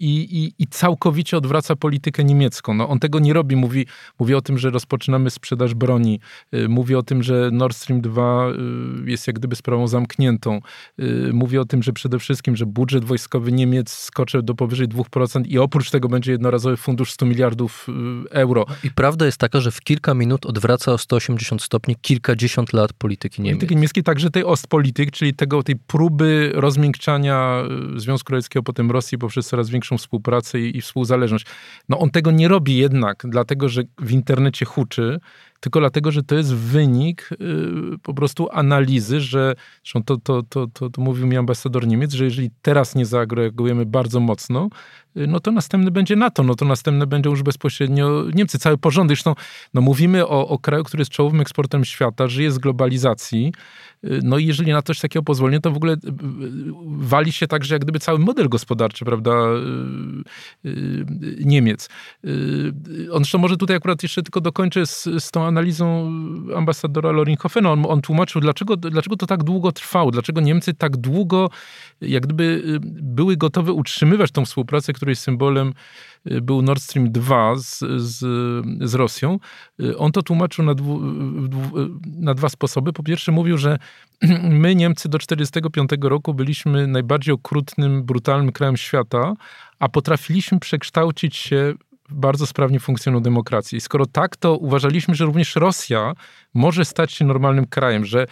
i, 0.00 0.52
i, 0.58 0.66
całkowicie 0.66 1.36
odwraca 1.36 1.76
politykę 1.76 2.24
niemiecką. 2.24 2.74
No, 2.74 2.88
on 2.88 2.98
tego 2.98 3.18
nie 3.18 3.32
robi, 3.32 3.56
mówi, 3.56 3.86
mówi 4.18 4.34
o 4.34 4.40
tym, 4.40 4.58
że 4.58 4.70
rozpoczynamy 4.70 5.30
sprzedaż 5.30 5.74
broni, 5.74 6.20
y, 6.54 6.68
mówi 6.68 6.94
o 6.94 7.02
tym, 7.02 7.22
że 7.22 7.50
Nord 7.52 7.76
Stream 7.76 8.00
2 8.00 8.46
jest 9.04 9.26
jak 9.26 9.35
gdyby 9.36 9.56
sprawą 9.56 9.88
zamkniętą, 9.88 10.60
mówi 11.32 11.58
o 11.58 11.64
tym, 11.64 11.82
że 11.82 11.92
przede 11.92 12.18
wszystkim, 12.18 12.56
że 12.56 12.66
budżet 12.66 13.04
wojskowy 13.04 13.52
Niemiec 13.52 13.92
skoczy 13.92 14.42
do 14.42 14.54
powyżej 14.54 14.88
2% 14.88 15.42
i 15.46 15.58
oprócz 15.58 15.90
tego 15.90 16.08
będzie 16.08 16.32
jednorazowy 16.32 16.76
fundusz 16.76 17.12
100 17.12 17.26
miliardów 17.26 17.86
euro. 18.30 18.66
I 18.84 18.90
prawda 18.90 19.26
jest 19.26 19.38
taka, 19.38 19.60
że 19.60 19.70
w 19.70 19.80
kilka 19.80 20.14
minut 20.14 20.46
odwraca 20.46 20.92
o 20.92 20.98
180 20.98 21.62
stopni 21.62 21.96
kilkadziesiąt 21.96 22.72
lat 22.72 22.92
polityki 22.92 23.42
niemieckiej. 23.42 23.58
Polityki 23.58 23.76
niemieckiej, 23.76 24.02
także 24.02 24.30
tej 24.30 24.44
Ostpolitik, 24.44 25.10
czyli 25.10 25.34
tego, 25.34 25.62
tej 25.62 25.76
próby 25.76 26.52
rozmiękczania 26.54 27.64
y, 27.96 28.00
Związku 28.00 28.32
Radzieckiego, 28.32 28.62
potem 28.62 28.90
Rosji 28.90 29.18
poprzez 29.18 29.46
coraz 29.46 29.70
większą 29.70 29.98
współpracę 29.98 30.60
i, 30.60 30.76
i 30.76 30.80
współzależność. 30.80 31.46
No 31.88 31.98
on 31.98 32.10
tego 32.10 32.30
nie 32.30 32.48
robi 32.48 32.76
jednak, 32.76 33.22
dlatego 33.28 33.68
że 33.68 33.82
w 33.98 34.12
internecie 34.12 34.64
huczy, 34.64 35.20
tylko 35.66 35.80
dlatego, 35.80 36.12
że 36.12 36.22
to 36.22 36.34
jest 36.34 36.54
wynik 36.54 37.30
y, 37.32 37.98
po 38.02 38.14
prostu 38.14 38.48
analizy, 38.52 39.20
że 39.20 39.54
zresztą 39.84 40.02
to, 40.02 40.16
to, 40.16 40.42
to, 40.42 40.66
to, 40.66 40.90
to 40.90 41.02
mówił 41.02 41.26
mi 41.26 41.36
ambasador 41.36 41.86
Niemiec, 41.86 42.12
że 42.12 42.24
jeżeli 42.24 42.50
teraz 42.62 42.94
nie 42.94 43.06
zareagujemy 43.06 43.86
bardzo 43.86 44.20
mocno, 44.20 44.68
y, 45.16 45.26
no 45.26 45.40
to 45.40 45.50
następny 45.52 45.90
będzie 45.90 46.16
NATO, 46.16 46.42
no 46.42 46.54
to 46.54 46.64
następne 46.64 47.06
będą 47.06 47.30
już 47.30 47.42
bezpośrednio 47.42 48.24
Niemcy. 48.34 48.58
Cały 48.58 48.78
porządek, 48.78 49.16
zresztą 49.16 49.34
no 49.74 49.80
mówimy 49.80 50.26
o, 50.26 50.48
o 50.48 50.58
kraju, 50.58 50.84
który 50.84 51.00
jest 51.00 51.10
czołowym 51.10 51.40
eksportem 51.40 51.84
świata, 51.84 52.28
żyje 52.28 52.52
z 52.52 52.58
globalizacji, 52.58 53.52
no 54.22 54.38
i 54.38 54.46
jeżeli 54.46 54.72
na 54.72 54.82
coś 54.82 55.00
takiego 55.00 55.22
pozwolenie, 55.22 55.60
to 55.60 55.70
w 55.70 55.76
ogóle 55.76 55.96
wali 56.86 57.32
się 57.32 57.46
także 57.46 57.74
jak 57.74 57.82
gdyby 57.82 57.98
cały 57.98 58.18
model 58.18 58.48
gospodarczy, 58.48 59.04
prawda, 59.04 59.32
Niemiec. 61.44 61.88
On 63.12 63.18
zresztą 63.18 63.38
może 63.38 63.56
tutaj 63.56 63.76
akurat 63.76 64.02
jeszcze 64.02 64.22
tylko 64.22 64.40
dokończę 64.40 64.86
z, 64.86 65.08
z 65.18 65.30
tą 65.30 65.44
analizą 65.44 66.12
ambasadora 66.56 67.12
Loringhofena. 67.12 67.72
On, 67.72 67.84
on 67.88 68.02
tłumaczył, 68.02 68.40
dlaczego, 68.40 68.76
dlaczego 68.76 69.16
to 69.16 69.26
tak 69.26 69.44
długo 69.44 69.72
trwało, 69.72 70.10
dlaczego 70.10 70.40
Niemcy 70.40 70.74
tak 70.74 70.96
długo 70.96 71.50
jak 72.00 72.22
gdyby 72.22 72.44
y, 72.44 72.80
były 73.02 73.36
gotowe 73.36 73.72
utrzymywać 73.72 74.30
tą 74.30 74.44
współpracę, 74.44 74.92
której 74.92 75.16
symbolem 75.16 75.68
y, 75.68 75.72
był 76.42 76.62
Nord 76.62 76.82
Stream 76.82 77.12
2 77.12 77.56
z, 77.56 77.78
z, 77.96 78.18
z 78.90 78.94
Rosją. 78.94 79.38
On 79.98 80.12
to 80.12 80.22
tłumaczył 80.22 80.64
na, 80.64 80.74
dwu, 80.74 81.00
na 82.04 82.34
dwa 82.34 82.48
sposoby. 82.48 82.92
Po 82.92 83.02
pierwsze 83.02 83.32
mówił, 83.32 83.58
że 83.58 83.78
my 84.42 84.74
Niemcy 84.74 85.08
do 85.08 85.18
1945 85.18 85.90
roku 86.00 86.34
byliśmy 86.34 86.86
najbardziej 86.86 87.34
okrutnym, 87.34 88.02
brutalnym 88.02 88.52
krajem 88.52 88.76
świata, 88.76 89.34
a 89.78 89.88
potrafiliśmy 89.88 90.60
przekształcić 90.60 91.36
się 91.36 91.74
bardzo 92.08 92.46
sprawnie 92.46 92.80
funkcjonują 92.80 93.22
demokracje. 93.22 93.76
I 93.76 93.80
skoro 93.80 94.06
tak, 94.06 94.36
to 94.36 94.56
uważaliśmy, 94.56 95.14
że 95.14 95.24
również 95.24 95.56
Rosja 95.56 96.12
może 96.54 96.84
stać 96.84 97.12
się 97.12 97.24
normalnym 97.24 97.66
krajem, 97.66 98.04
że, 98.04 98.26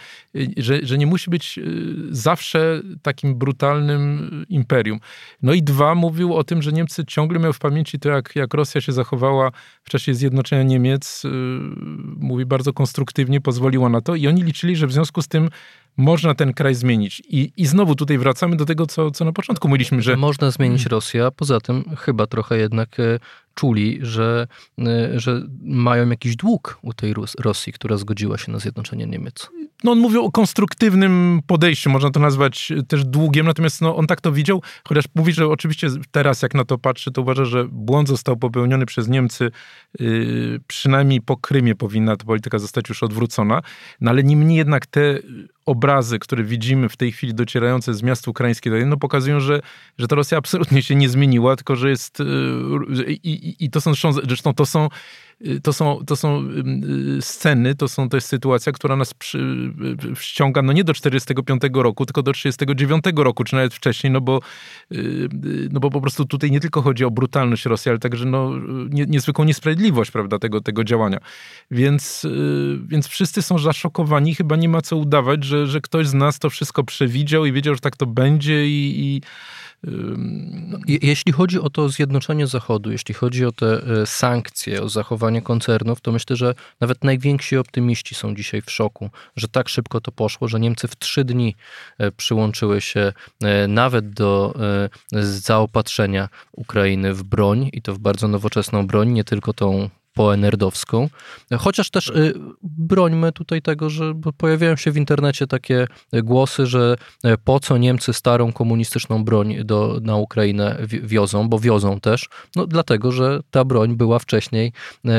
że, 0.57 0.79
że 0.83 0.97
nie 0.97 1.07
musi 1.07 1.29
być 1.29 1.57
y, 1.57 1.63
zawsze 2.09 2.81
takim 3.01 3.35
brutalnym 3.35 4.45
imperium. 4.49 4.99
No 5.41 5.53
i 5.53 5.63
dwa, 5.63 5.95
mówił 5.95 6.33
o 6.33 6.43
tym, 6.43 6.61
że 6.61 6.71
Niemcy 6.71 7.05
ciągle 7.05 7.39
miały 7.39 7.53
w 7.53 7.59
pamięci 7.59 7.99
to, 7.99 8.09
jak, 8.09 8.35
jak 8.35 8.53
Rosja 8.53 8.81
się 8.81 8.91
zachowała 8.91 9.51
w 9.83 9.89
czasie 9.89 10.13
zjednoczenia 10.13 10.63
Niemiec. 10.63 11.25
Y, 11.25 11.29
mówi 12.17 12.45
bardzo 12.45 12.73
konstruktywnie, 12.73 13.41
pozwoliła 13.41 13.89
na 13.89 14.01
to 14.01 14.15
i 14.15 14.27
oni 14.27 14.43
liczyli, 14.43 14.75
że 14.75 14.87
w 14.87 14.93
związku 14.93 15.21
z 15.21 15.27
tym 15.27 15.49
można 15.97 16.35
ten 16.35 16.53
kraj 16.53 16.75
zmienić. 16.75 17.21
I, 17.29 17.51
i 17.57 17.65
znowu 17.65 17.95
tutaj 17.95 18.17
wracamy 18.17 18.55
do 18.55 18.65
tego, 18.65 18.85
co, 18.85 19.11
co 19.11 19.25
na 19.25 19.31
początku 19.31 19.67
mówiliśmy, 19.67 20.01
że... 20.01 20.17
Można 20.17 20.51
zmienić 20.51 20.85
Rosję, 20.85 21.25
a 21.25 21.31
poza 21.31 21.59
tym 21.59 21.83
chyba 21.97 22.27
trochę 22.27 22.57
jednak 22.57 22.99
e, 22.99 23.19
czuli, 23.55 23.99
że, 24.01 24.47
e, 24.79 25.19
że 25.19 25.41
mają 25.61 26.09
jakiś 26.09 26.35
dług 26.35 26.79
u 26.81 26.93
tej 26.93 27.13
Rosji, 27.39 27.73
która 27.73 27.97
zgodziła 27.97 28.37
się 28.37 28.51
na 28.51 28.59
zjednoczenie 28.59 29.05
Niemiec. 29.05 29.49
No 29.83 29.91
on 29.91 29.99
mówił 29.99 30.25
o 30.25 30.31
konstruktywnym 30.31 31.39
podejściu, 31.47 31.89
można 31.89 32.11
to 32.11 32.19
nazwać 32.19 32.73
też 32.87 33.05
długiem, 33.05 33.45
natomiast 33.45 33.81
no, 33.81 33.95
on 33.95 34.07
tak 34.07 34.21
to 34.21 34.31
widział, 34.31 34.61
chociaż 34.87 35.05
mówi, 35.15 35.33
że 35.33 35.47
oczywiście 35.47 35.87
teraz 36.11 36.41
jak 36.41 36.53
na 36.53 36.65
to 36.65 36.77
patrzy, 36.77 37.11
to 37.11 37.21
uważa, 37.21 37.45
że 37.45 37.65
błąd 37.71 38.07
został 38.07 38.37
popełniony 38.37 38.85
przez 38.85 39.07
Niemcy, 39.07 39.51
yy, 39.99 40.59
przynajmniej 40.67 41.21
po 41.21 41.37
Krymie 41.37 41.75
powinna 41.75 42.17
ta 42.17 42.25
polityka 42.25 42.59
zostać 42.59 42.89
już 42.89 43.03
odwrócona, 43.03 43.61
no 44.01 44.11
ale 44.11 44.23
niemniej 44.23 44.57
jednak 44.57 44.85
te 44.85 45.19
obrazy, 45.65 46.19
które 46.19 46.43
widzimy 46.43 46.89
w 46.89 46.97
tej 46.97 47.11
chwili 47.11 47.33
docierające 47.33 47.93
z 47.93 48.03
miast 48.03 48.27
ukraińskich, 48.27 48.73
no 48.85 48.97
pokazują, 48.97 49.39
że, 49.39 49.61
że 49.97 50.07
ta 50.07 50.15
Rosja 50.15 50.37
absolutnie 50.37 50.81
się 50.81 50.95
nie 50.95 51.09
zmieniła, 51.09 51.55
tylko 51.55 51.75
że 51.75 51.89
jest 51.89 52.19
yy, 52.19 53.13
i, 53.13 53.44
i 53.59 53.69
to 53.69 53.81
są 53.81 53.93
zresztą 54.23 54.53
to 54.53 54.65
są 54.65 54.89
Y, 55.41 55.61
to 55.61 55.73
są, 55.73 56.05
to 56.07 56.15
są 56.15 56.43
y, 57.17 57.21
sceny, 57.21 57.75
to, 57.75 57.87
są, 57.87 58.09
to 58.09 58.17
jest 58.17 58.27
sytuacja, 58.27 58.71
która 58.71 58.95
nas 58.95 59.13
przy, 59.13 59.37
y, 60.11 60.15
ściąga 60.15 60.61
no 60.61 60.73
nie 60.73 60.83
do 60.83 60.93
45 60.93 61.61
roku, 61.73 62.05
tylko 62.05 62.23
do 62.23 62.33
39 62.33 63.03
roku, 63.15 63.43
czy 63.43 63.55
nawet 63.55 63.73
wcześniej, 63.73 64.13
no 64.13 64.21
bo, 64.21 64.39
no 65.71 65.79
bo 65.79 65.89
po 65.89 66.01
prostu 66.01 66.25
tutaj 66.25 66.51
nie 66.51 66.59
tylko 66.59 66.81
chodzi 66.81 67.05
o 67.05 67.11
brutalność 67.11 67.65
Rosji, 67.65 67.89
ale 67.89 67.99
także 67.99 68.25
no, 68.25 68.51
nie, 68.89 69.05
niezwykłą 69.05 69.45
niesprawiedliwość 69.45 70.11
prawda, 70.11 70.39
tego, 70.39 70.61
tego 70.61 70.83
działania. 70.83 71.19
Więc, 71.71 72.27
więc 72.87 73.07
wszyscy 73.07 73.41
są 73.41 73.59
zaszokowani, 73.59 74.35
chyba 74.35 74.55
nie 74.55 74.69
ma 74.69 74.81
co 74.81 74.97
udawać, 74.97 75.43
że, 75.43 75.67
że 75.67 75.81
ktoś 75.81 76.07
z 76.07 76.13
nas 76.13 76.39
to 76.39 76.49
wszystko 76.49 76.83
przewidział 76.83 77.45
i 77.45 77.51
wiedział, 77.51 77.75
że 77.75 77.81
tak 77.81 77.97
to 77.97 78.05
będzie 78.05 78.67
i, 78.67 78.93
i 78.99 79.21
jeśli 80.87 81.31
chodzi 81.31 81.59
o 81.59 81.69
to 81.69 81.89
zjednoczenie 81.89 82.47
Zachodu, 82.47 82.91
jeśli 82.91 83.13
chodzi 83.13 83.45
o 83.45 83.51
te 83.51 83.83
e, 84.01 84.05
sankcje, 84.05 84.81
o 84.81 84.89
zachowanie 84.89 85.41
koncernów, 85.41 86.01
to 86.01 86.11
myślę, 86.11 86.35
że 86.35 86.55
nawet 86.79 87.03
najwięksi 87.03 87.57
optymiści 87.57 88.15
są 88.15 88.35
dzisiaj 88.35 88.61
w 88.61 88.71
szoku, 88.71 89.09
że 89.35 89.47
tak 89.47 89.69
szybko 89.69 90.01
to 90.01 90.11
poszło, 90.11 90.47
że 90.47 90.59
Niemcy 90.59 90.87
w 90.87 90.95
trzy 90.95 91.23
dni 91.23 91.55
e, 91.97 92.11
przyłączyły 92.11 92.81
się 92.81 93.13
e, 93.43 93.67
nawet 93.67 94.09
do 94.09 94.55
zaopatrzenia 95.21 96.29
Ukrainy 96.51 97.13
w 97.13 97.23
broń 97.23 97.69
i 97.73 97.81
to 97.81 97.93
w 97.93 97.99
bardzo 97.99 98.27
nowoczesną 98.27 98.87
broń, 98.87 99.11
nie 99.11 99.23
tylko 99.23 99.53
tą 99.53 99.89
poenerdowską. 100.15 101.09
Chociaż 101.57 101.89
też 101.89 102.07
y, 102.07 102.33
brońmy 102.63 103.31
tutaj 103.31 103.61
tego, 103.61 103.89
że 103.89 104.13
pojawiają 104.37 104.75
się 104.75 104.91
w 104.91 104.97
internecie 104.97 105.47
takie 105.47 105.87
głosy, 106.13 106.65
że 106.65 106.95
e, 107.23 107.37
po 107.37 107.59
co 107.59 107.77
Niemcy 107.77 108.13
starą 108.13 108.53
komunistyczną 108.53 109.23
broń 109.23 109.55
do, 109.63 109.99
na 110.01 110.15
Ukrainę 110.15 110.77
wiozą, 110.87 111.49
bo 111.49 111.59
wiozą 111.59 111.99
też, 111.99 112.29
no 112.55 112.67
dlatego, 112.67 113.11
że 113.11 113.39
ta 113.51 113.65
broń 113.65 113.95
była 113.95 114.19
wcześniej 114.19 114.71
e, 115.05 115.11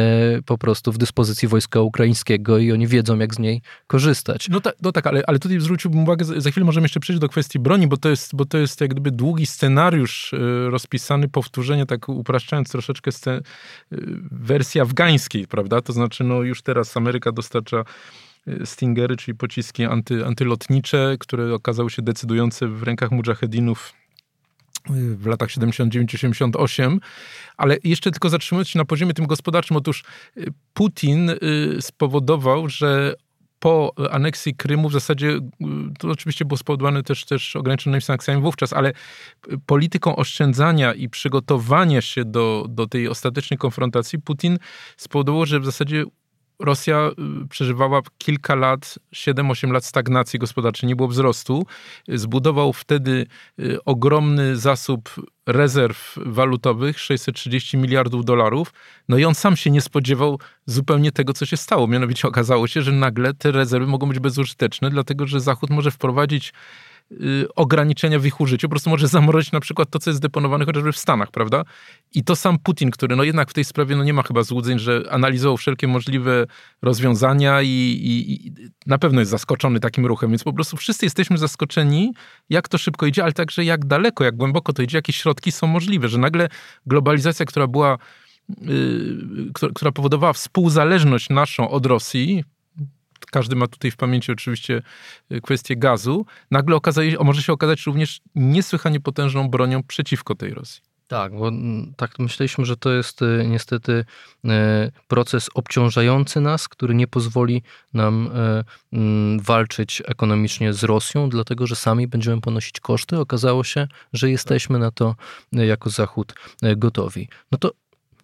po 0.46 0.58
prostu 0.58 0.92
w 0.92 0.98
dyspozycji 0.98 1.48
wojska 1.48 1.80
ukraińskiego 1.80 2.58
i 2.58 2.72
oni 2.72 2.86
wiedzą, 2.86 3.18
jak 3.18 3.34
z 3.34 3.38
niej 3.38 3.62
korzystać. 3.86 4.48
No, 4.48 4.60
ta, 4.60 4.70
no 4.82 4.92
tak, 4.92 5.06
ale, 5.06 5.22
ale 5.26 5.38
tutaj 5.38 5.60
zwróciłbym 5.60 6.02
uwagę, 6.02 6.24
za 6.24 6.50
chwilę 6.50 6.66
możemy 6.66 6.84
jeszcze 6.84 7.00
przejść 7.00 7.20
do 7.20 7.28
kwestii 7.28 7.58
broni, 7.58 7.86
bo 7.86 7.96
to 7.96 8.08
jest, 8.08 8.36
bo 8.36 8.44
to 8.44 8.58
jest 8.58 8.80
jak 8.80 8.90
gdyby 8.90 9.10
długi 9.10 9.46
scenariusz 9.46 10.34
e, 10.34 10.70
rozpisany, 10.70 11.28
powtórzenie, 11.28 11.86
tak 11.86 12.08
upraszczając 12.08 12.70
troszeczkę 12.70 13.10
wersja 14.30 14.85
afgańskiej, 14.86 15.46
prawda? 15.46 15.80
To 15.80 15.92
znaczy, 15.92 16.24
no 16.24 16.42
już 16.42 16.62
teraz 16.62 16.96
Ameryka 16.96 17.32
dostarcza 17.32 17.84
e, 18.46 18.66
Stingery, 18.66 19.16
czyli 19.16 19.36
pociski 19.36 19.84
anty, 19.84 20.26
antylotnicze, 20.26 21.16
które 21.20 21.54
okazały 21.54 21.90
się 21.90 22.02
decydujące 22.02 22.68
w 22.68 22.82
rękach 22.82 23.10
mujahedinów 23.10 23.92
e, 24.86 24.92
w 24.92 25.26
latach 25.26 25.48
79-88, 25.48 26.98
ale 27.56 27.76
jeszcze 27.84 28.10
tylko 28.10 28.28
zatrzymując 28.28 28.68
się 28.68 28.78
na 28.78 28.84
poziomie 28.84 29.14
tym 29.14 29.26
gospodarczym, 29.26 29.76
otóż 29.76 30.04
e, 30.36 30.40
Putin 30.74 31.30
spowodował, 31.80 32.68
że 32.68 33.14
po 33.58 33.92
aneksji 34.10 34.54
Krymu 34.54 34.88
w 34.88 34.92
zasadzie, 34.92 35.28
y, 35.28 35.40
to 35.98 36.08
oczywiście 36.08 36.44
było 36.44 36.58
spowodowane 36.58 37.02
też, 37.02 37.24
też 37.24 37.56
ograniczonymi 37.56 38.02
sankcjami 38.02 38.42
wówczas, 38.42 38.72
ale 38.72 38.92
polityką 39.66 40.16
oszczędzania 40.16 40.94
i 40.94 41.08
przygotowania 41.08 42.00
się 42.00 42.24
do, 42.24 42.66
do 42.68 42.86
tej 42.86 43.08
ostatecznej 43.08 43.58
konfrontacji 43.58 44.18
Putin 44.18 44.58
spowodował, 44.96 45.46
że 45.46 45.60
w 45.60 45.64
zasadzie 45.64 46.04
Rosja 46.60 47.10
y, 47.44 47.48
przeżywała 47.48 48.00
kilka 48.18 48.54
lat, 48.54 48.98
7-8 49.14 49.70
lat 49.70 49.84
stagnacji 49.84 50.38
gospodarczej, 50.38 50.88
nie 50.88 50.96
było 50.96 51.08
wzrostu. 51.08 51.66
Zbudował 52.08 52.72
wtedy 52.72 53.26
y, 53.60 53.78
ogromny 53.84 54.56
zasób 54.56 55.14
rezerw 55.46 56.18
walutowych, 56.26 56.98
630 57.00 57.76
miliardów 57.76 58.24
dolarów. 58.24 58.72
No 59.08 59.18
i 59.18 59.24
on 59.24 59.34
sam 59.34 59.56
się 59.56 59.70
nie 59.70 59.80
spodziewał 59.80 60.40
zupełnie 60.66 61.12
tego, 61.12 61.32
co 61.32 61.46
się 61.46 61.56
stało. 61.56 61.86
Mianowicie 61.86 62.28
okazało 62.28 62.66
się, 62.66 62.82
że 62.82 62.92
nagle 62.92 63.34
te 63.34 63.52
rezerwy 63.52 63.86
mogą 63.86 64.08
być 64.08 64.18
bezużyteczne, 64.18 64.90
dlatego 64.90 65.26
że 65.26 65.40
Zachód 65.40 65.70
może 65.70 65.90
wprowadzić 65.90 66.52
ograniczenia 67.56 68.18
w 68.18 68.26
ich 68.26 68.40
użyciu, 68.40 68.68
po 68.68 68.70
prostu 68.70 68.90
może 68.90 69.08
zamrozić 69.08 69.52
na 69.52 69.60
przykład 69.60 69.90
to, 69.90 69.98
co 69.98 70.10
jest 70.10 70.22
deponowane 70.22 70.64
chociażby 70.64 70.92
w 70.92 70.98
Stanach, 70.98 71.30
prawda? 71.30 71.62
I 72.14 72.24
to 72.24 72.36
sam 72.36 72.58
Putin, 72.58 72.90
który 72.90 73.16
no 73.16 73.24
jednak 73.24 73.50
w 73.50 73.54
tej 73.54 73.64
sprawie 73.64 73.96
no 73.96 74.04
nie 74.04 74.12
ma 74.12 74.22
chyba 74.22 74.42
złudzeń, 74.42 74.78
że 74.78 75.02
analizował 75.10 75.56
wszelkie 75.56 75.88
możliwe 75.88 76.46
rozwiązania 76.82 77.62
i, 77.62 77.68
i, 77.68 78.46
i 78.46 78.52
na 78.86 78.98
pewno 78.98 79.20
jest 79.20 79.30
zaskoczony 79.30 79.80
takim 79.80 80.06
ruchem, 80.06 80.30
więc 80.30 80.44
po 80.44 80.52
prostu 80.52 80.76
wszyscy 80.76 81.06
jesteśmy 81.06 81.38
zaskoczeni, 81.38 82.12
jak 82.50 82.68
to 82.68 82.78
szybko 82.78 83.06
idzie, 83.06 83.22
ale 83.22 83.32
także 83.32 83.64
jak 83.64 83.84
daleko, 83.84 84.24
jak 84.24 84.36
głęboko 84.36 84.72
to 84.72 84.82
idzie, 84.82 84.98
jakie 84.98 85.12
środki 85.12 85.52
są 85.52 85.66
możliwe, 85.66 86.08
że 86.08 86.18
nagle 86.18 86.48
globalizacja, 86.86 87.46
która 87.46 87.66
była 87.66 87.98
Yy, 88.60 89.72
która 89.74 89.92
powodowała 89.92 90.32
współzależność 90.32 91.28
naszą 91.30 91.70
od 91.70 91.86
Rosji, 91.86 92.44
każdy 93.18 93.56
ma 93.56 93.66
tutaj 93.66 93.90
w 93.90 93.96
pamięci 93.96 94.32
oczywiście 94.32 94.82
y, 95.32 95.40
kwestię 95.40 95.76
gazu, 95.76 96.26
nagle 96.50 96.76
okazuje, 96.76 97.16
może 97.24 97.42
się 97.42 97.52
okazać 97.52 97.86
również 97.86 98.20
niesłychanie 98.34 99.00
potężną 99.00 99.48
bronią 99.48 99.82
przeciwko 99.82 100.34
tej 100.34 100.54
Rosji. 100.54 100.82
Tak, 101.08 101.36
bo 101.36 101.48
mm, 101.48 101.94
tak 101.96 102.18
myśleliśmy, 102.18 102.64
że 102.64 102.76
to 102.76 102.92
jest 102.92 103.22
y, 103.22 103.44
niestety 103.46 103.92
y, 103.92 104.48
proces 105.08 105.48
obciążający 105.54 106.40
nas, 106.40 106.68
który 106.68 106.94
nie 106.94 107.06
pozwoli 107.06 107.62
nam 107.94 108.30
mm, 108.92 109.40
walczyć 109.40 110.02
ekonomicznie 110.06 110.72
z 110.72 110.84
Rosją, 110.84 111.28
dlatego 111.28 111.66
że 111.66 111.76
sami 111.76 112.08
będziemy 112.08 112.40
ponosić 112.40 112.80
koszty. 112.80 113.18
Okazało 113.18 113.64
się, 113.64 113.88
że 114.12 114.30
jesteśmy 114.30 114.78
na 114.78 114.90
to 114.90 115.14
jako 115.52 115.90
Zachód 115.90 116.34
gotowi. 116.76 117.28
No 117.52 117.58
to 117.58 117.70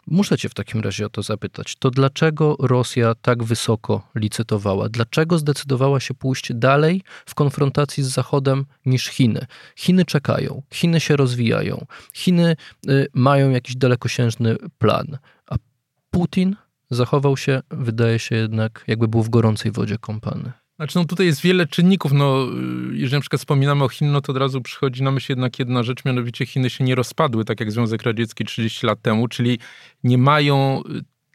Muszę 0.06 0.38
Cię 0.38 0.49
w 0.49 0.54
takim 0.54 0.80
razie 0.80 1.06
o 1.06 1.09
to 1.09 1.23
zapytać. 1.23 1.76
To 1.76 1.90
dlaczego 1.90 2.56
Rosja 2.61 3.14
tak 3.14 3.44
wysoko 3.44 4.09
licytowała? 4.14 4.88
Dlaczego 4.88 5.38
zdecydowała 5.38 6.00
się 6.00 6.14
pójść 6.14 6.52
dalej 6.54 7.02
w 7.26 7.35
konfrontacji 7.35 8.02
z 8.04 8.06
Zachodem 8.06 8.64
niż 8.87 9.06
Chiny? 9.09 9.47
Chiny 9.76 10.04
czekają, 10.04 10.62
Chiny 10.73 11.00
się 11.00 11.16
rozwijają, 11.16 11.87
Chiny 12.14 12.56
y, 12.88 13.06
mają 13.14 13.50
jakiś 13.50 13.76
dalekosiężny 13.76 14.56
plan, 14.78 15.18
a 15.47 15.56
Putin 16.11 16.56
zachował 16.90 17.37
się, 17.37 17.62
wydaje 17.71 18.18
się 18.18 18.37
jednak, 18.37 18.85
jakby 18.87 19.09
był 19.09 19.23
w 19.23 19.30
gorącej 19.30 19.73
wodzie 19.73 19.99
kąpany. 19.99 20.53
Znaczy, 20.83 20.99
no 20.99 21.05
tutaj 21.05 21.27
jest 21.27 21.40
wiele 21.40 21.66
czynników. 21.66 22.12
No, 22.12 22.47
jeżeli 22.92 23.14
na 23.14 23.21
przykład 23.21 23.40
wspominamy 23.40 23.85
o 23.85 23.88
Chin, 23.88 24.12
no 24.12 24.21
to 24.21 24.33
od 24.33 24.38
razu 24.38 24.61
przychodzi 24.61 25.03
na 25.03 25.11
myśl 25.11 25.33
jednak 25.33 25.59
jedna 25.59 25.83
rzecz, 25.83 26.05
mianowicie 26.05 26.47
Chiny 26.47 26.71
się 26.71 26.85
nie 26.85 26.95
rozpadły, 26.95 27.45
tak 27.45 27.61
jak 27.61 27.73
Związek 27.73 28.03
Radziecki 28.03 28.45
30 28.45 28.87
lat 28.87 29.03
temu, 29.03 29.29
czyli 29.29 29.59
nie 30.05 30.18
mają 30.18 30.83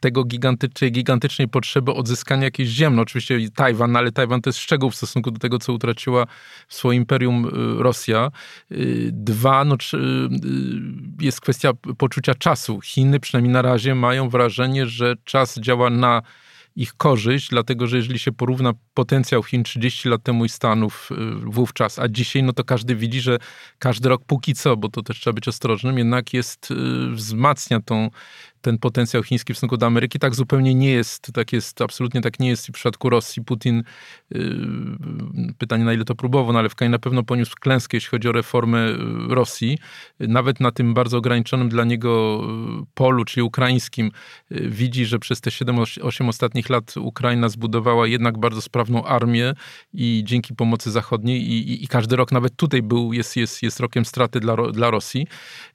tego 0.00 0.24
gigantycznej, 0.24 0.92
gigantycznej 0.92 1.48
potrzeby 1.48 1.92
odzyskania 1.92 2.44
jakiejś 2.44 2.68
ziem. 2.68 2.96
No 2.96 3.02
oczywiście 3.02 3.38
Tajwan, 3.54 3.96
ale 3.96 4.12
Tajwan 4.12 4.42
to 4.42 4.48
jest 4.48 4.58
szczegół 4.58 4.90
w 4.90 4.96
stosunku 4.96 5.30
do 5.30 5.38
tego, 5.38 5.58
co 5.58 5.72
utraciła 5.72 6.26
w 6.68 6.74
swoim 6.74 7.02
imperium 7.02 7.46
y, 7.46 7.82
Rosja. 7.82 8.30
Y, 8.72 9.10
dwa, 9.12 9.64
no, 9.64 9.74
y, 9.74 9.98
jest 11.20 11.40
kwestia 11.40 11.72
poczucia 11.98 12.34
czasu. 12.34 12.80
Chiny 12.80 13.20
przynajmniej 13.20 13.52
na 13.52 13.62
razie 13.62 13.94
mają 13.94 14.28
wrażenie, 14.28 14.86
że 14.86 15.14
czas 15.24 15.60
działa 15.60 15.90
na 15.90 16.22
ich 16.78 16.94
korzyść, 16.94 17.48
dlatego 17.48 17.86
że 17.86 17.96
jeżeli 17.96 18.18
się 18.18 18.32
porówna 18.32 18.72
potencjał 18.94 19.42
Chin 19.42 19.64
30 19.64 20.08
lat 20.08 20.22
temu 20.22 20.44
i 20.44 20.48
Stanów 20.48 21.10
y, 21.10 21.14
wówczas, 21.44 21.98
a 21.98 22.08
dzisiaj, 22.08 22.42
no 22.42 22.52
to 22.52 22.64
każdy 22.64 22.96
widzi, 22.96 23.20
że 23.20 23.38
każdy 23.78 24.08
rok 24.08 24.22
póki 24.26 24.54
co, 24.54 24.76
bo 24.76 24.88
to 24.88 25.02
też 25.02 25.20
trzeba 25.20 25.34
być 25.34 25.48
ostrożnym, 25.48 25.98
jednak 25.98 26.34
jest, 26.34 26.70
y, 26.70 26.74
wzmacnia 27.10 27.80
tą 27.80 28.10
ten 28.60 28.78
potencjał 28.78 29.22
chiński 29.22 29.54
w 29.54 29.56
stosunku 29.56 29.76
do 29.76 29.86
Ameryki. 29.86 30.18
Tak 30.18 30.34
zupełnie 30.34 30.74
nie 30.74 30.90
jest, 30.90 31.32
tak 31.32 31.52
jest, 31.52 31.82
absolutnie 31.82 32.20
tak 32.20 32.40
nie 32.40 32.48
jest 32.48 32.66
w 32.66 32.72
przypadku 32.72 33.10
Rosji. 33.10 33.44
Putin, 33.44 33.82
yy, 34.30 35.54
pytanie 35.58 35.84
na 35.84 35.92
ile 35.92 36.04
to 36.04 36.14
próbował, 36.14 36.52
no 36.52 36.58
ale 36.58 36.68
w 36.68 36.74
kraju 36.74 36.90
na 36.90 36.98
pewno 36.98 37.22
poniósł 37.22 37.54
klęskę, 37.60 37.96
jeśli 37.96 38.10
chodzi 38.10 38.28
o 38.28 38.32
reformę 38.32 38.78
yy, 38.78 39.34
Rosji. 39.34 39.78
Nawet 40.20 40.60
na 40.60 40.70
tym 40.70 40.94
bardzo 40.94 41.18
ograniczonym 41.18 41.68
dla 41.68 41.84
niego 41.84 42.42
yy, 42.78 42.84
polu, 42.94 43.24
czyli 43.24 43.42
ukraińskim, 43.42 44.10
yy, 44.50 44.70
widzi, 44.70 45.06
że 45.06 45.18
przez 45.18 45.40
te 45.40 45.50
7-8 45.50 46.28
ostatnich 46.28 46.70
lat 46.70 46.96
Ukraina 46.96 47.48
zbudowała 47.48 48.06
jednak 48.06 48.38
bardzo 48.38 48.62
sprawną 48.62 49.04
armię 49.04 49.54
i 49.92 50.22
dzięki 50.26 50.54
pomocy 50.54 50.90
zachodniej 50.90 51.42
i, 51.42 51.70
i, 51.72 51.84
i 51.84 51.88
każdy 51.88 52.16
rok 52.16 52.32
nawet 52.32 52.56
tutaj 52.56 52.82
był, 52.82 53.12
jest, 53.12 53.36
jest, 53.36 53.62
jest 53.62 53.80
rokiem 53.80 54.04
straty 54.04 54.40
dla, 54.40 54.56
dla 54.56 54.90
Rosji. 54.90 55.26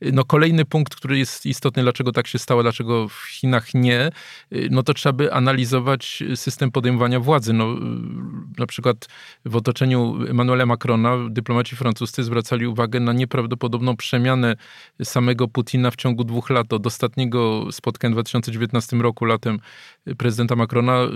No 0.01 0.25
kolejny 0.25 0.65
punkt, 0.65 0.95
który 0.95 1.17
jest 1.17 1.45
istotny, 1.45 1.83
dlaczego 1.83 2.11
tak 2.11 2.27
się 2.27 2.39
stało, 2.39 2.63
dlaczego 2.73 3.07
w 3.07 3.25
Chinach 3.29 3.73
nie, 3.73 4.09
y, 4.53 4.67
no 4.71 4.83
to 4.83 4.93
trzeba 4.93 5.13
by 5.13 5.33
analizować 5.33 6.23
system 6.35 6.71
podejmowania 6.71 7.19
władzy. 7.19 7.53
No, 7.53 7.73
y, 7.73 7.77
na 8.57 8.65
przykład 8.65 9.07
w 9.45 9.55
otoczeniu 9.55 10.19
Emmanuela 10.29 10.65
Macrona 10.65 11.17
dyplomaci 11.29 11.75
francuscy 11.75 12.23
zwracali 12.23 12.67
uwagę 12.67 12.99
na 12.99 13.13
nieprawdopodobną 13.13 13.97
przemianę 13.97 14.55
samego 15.03 15.47
Putina 15.47 15.91
w 15.91 15.95
ciągu 15.95 16.23
dwóch 16.23 16.49
lat. 16.49 16.73
Od 16.73 16.87
ostatniego 16.87 17.67
spotkania 17.71 18.11
w 18.11 18.15
2019 18.15 18.97
roku, 18.97 19.25
latem 19.25 19.59
prezydenta 20.17 20.55
Macrona, 20.55 21.03
y, 21.03 21.07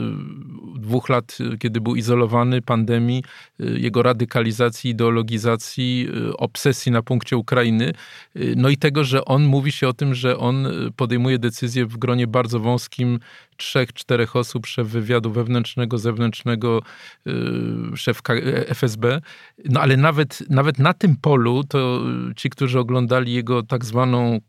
dwóch 0.80 1.10
lat, 1.10 1.38
kiedy 1.60 1.82
był 1.82 1.96
izolowany, 1.96 2.62
pandemii, 2.62 3.24
jego 3.60 4.04
radykalizacji, 4.04 4.91
ideologizacji, 4.91 6.08
obsesji 6.38 6.91
na 6.91 7.02
punkcie 7.02 7.38
Ukrainy, 7.38 7.93
no 8.56 8.70
i 8.70 8.78
tego, 8.78 9.04
że 9.04 9.26
on 9.26 9.43
mówi 9.43 9.72
się 9.72 9.88
o 9.88 9.93
tym, 9.93 10.15
że 10.15 10.38
on 10.38 10.67
podejmuje 10.96 11.39
decyzję 11.47 11.86
w 11.86 11.97
gronie 11.97 12.27
bardzo 12.27 12.60
wąskim 12.60 13.19
trzech, 13.57 13.93
czterech 13.93 14.36
osób, 14.36 14.65
szef 14.65 14.88
wywiadu 14.88 15.31
wewnętrznego, 15.31 15.97
zewnętrznego, 15.97 16.81
yy, 17.25 17.97
szef 17.97 18.21
FSB. 18.67 19.21
No 19.65 19.81
ale 19.81 19.97
nawet, 19.97 20.43
nawet 20.49 20.79
na 20.79 20.93
tym 20.93 21.15
polu 21.15 21.63
to 21.63 22.01
ci, 22.36 22.49
którzy 22.49 22.79
oglądali 22.79 23.33
jego 23.33 23.63
tak 23.63 23.86
zwaną 23.86 24.39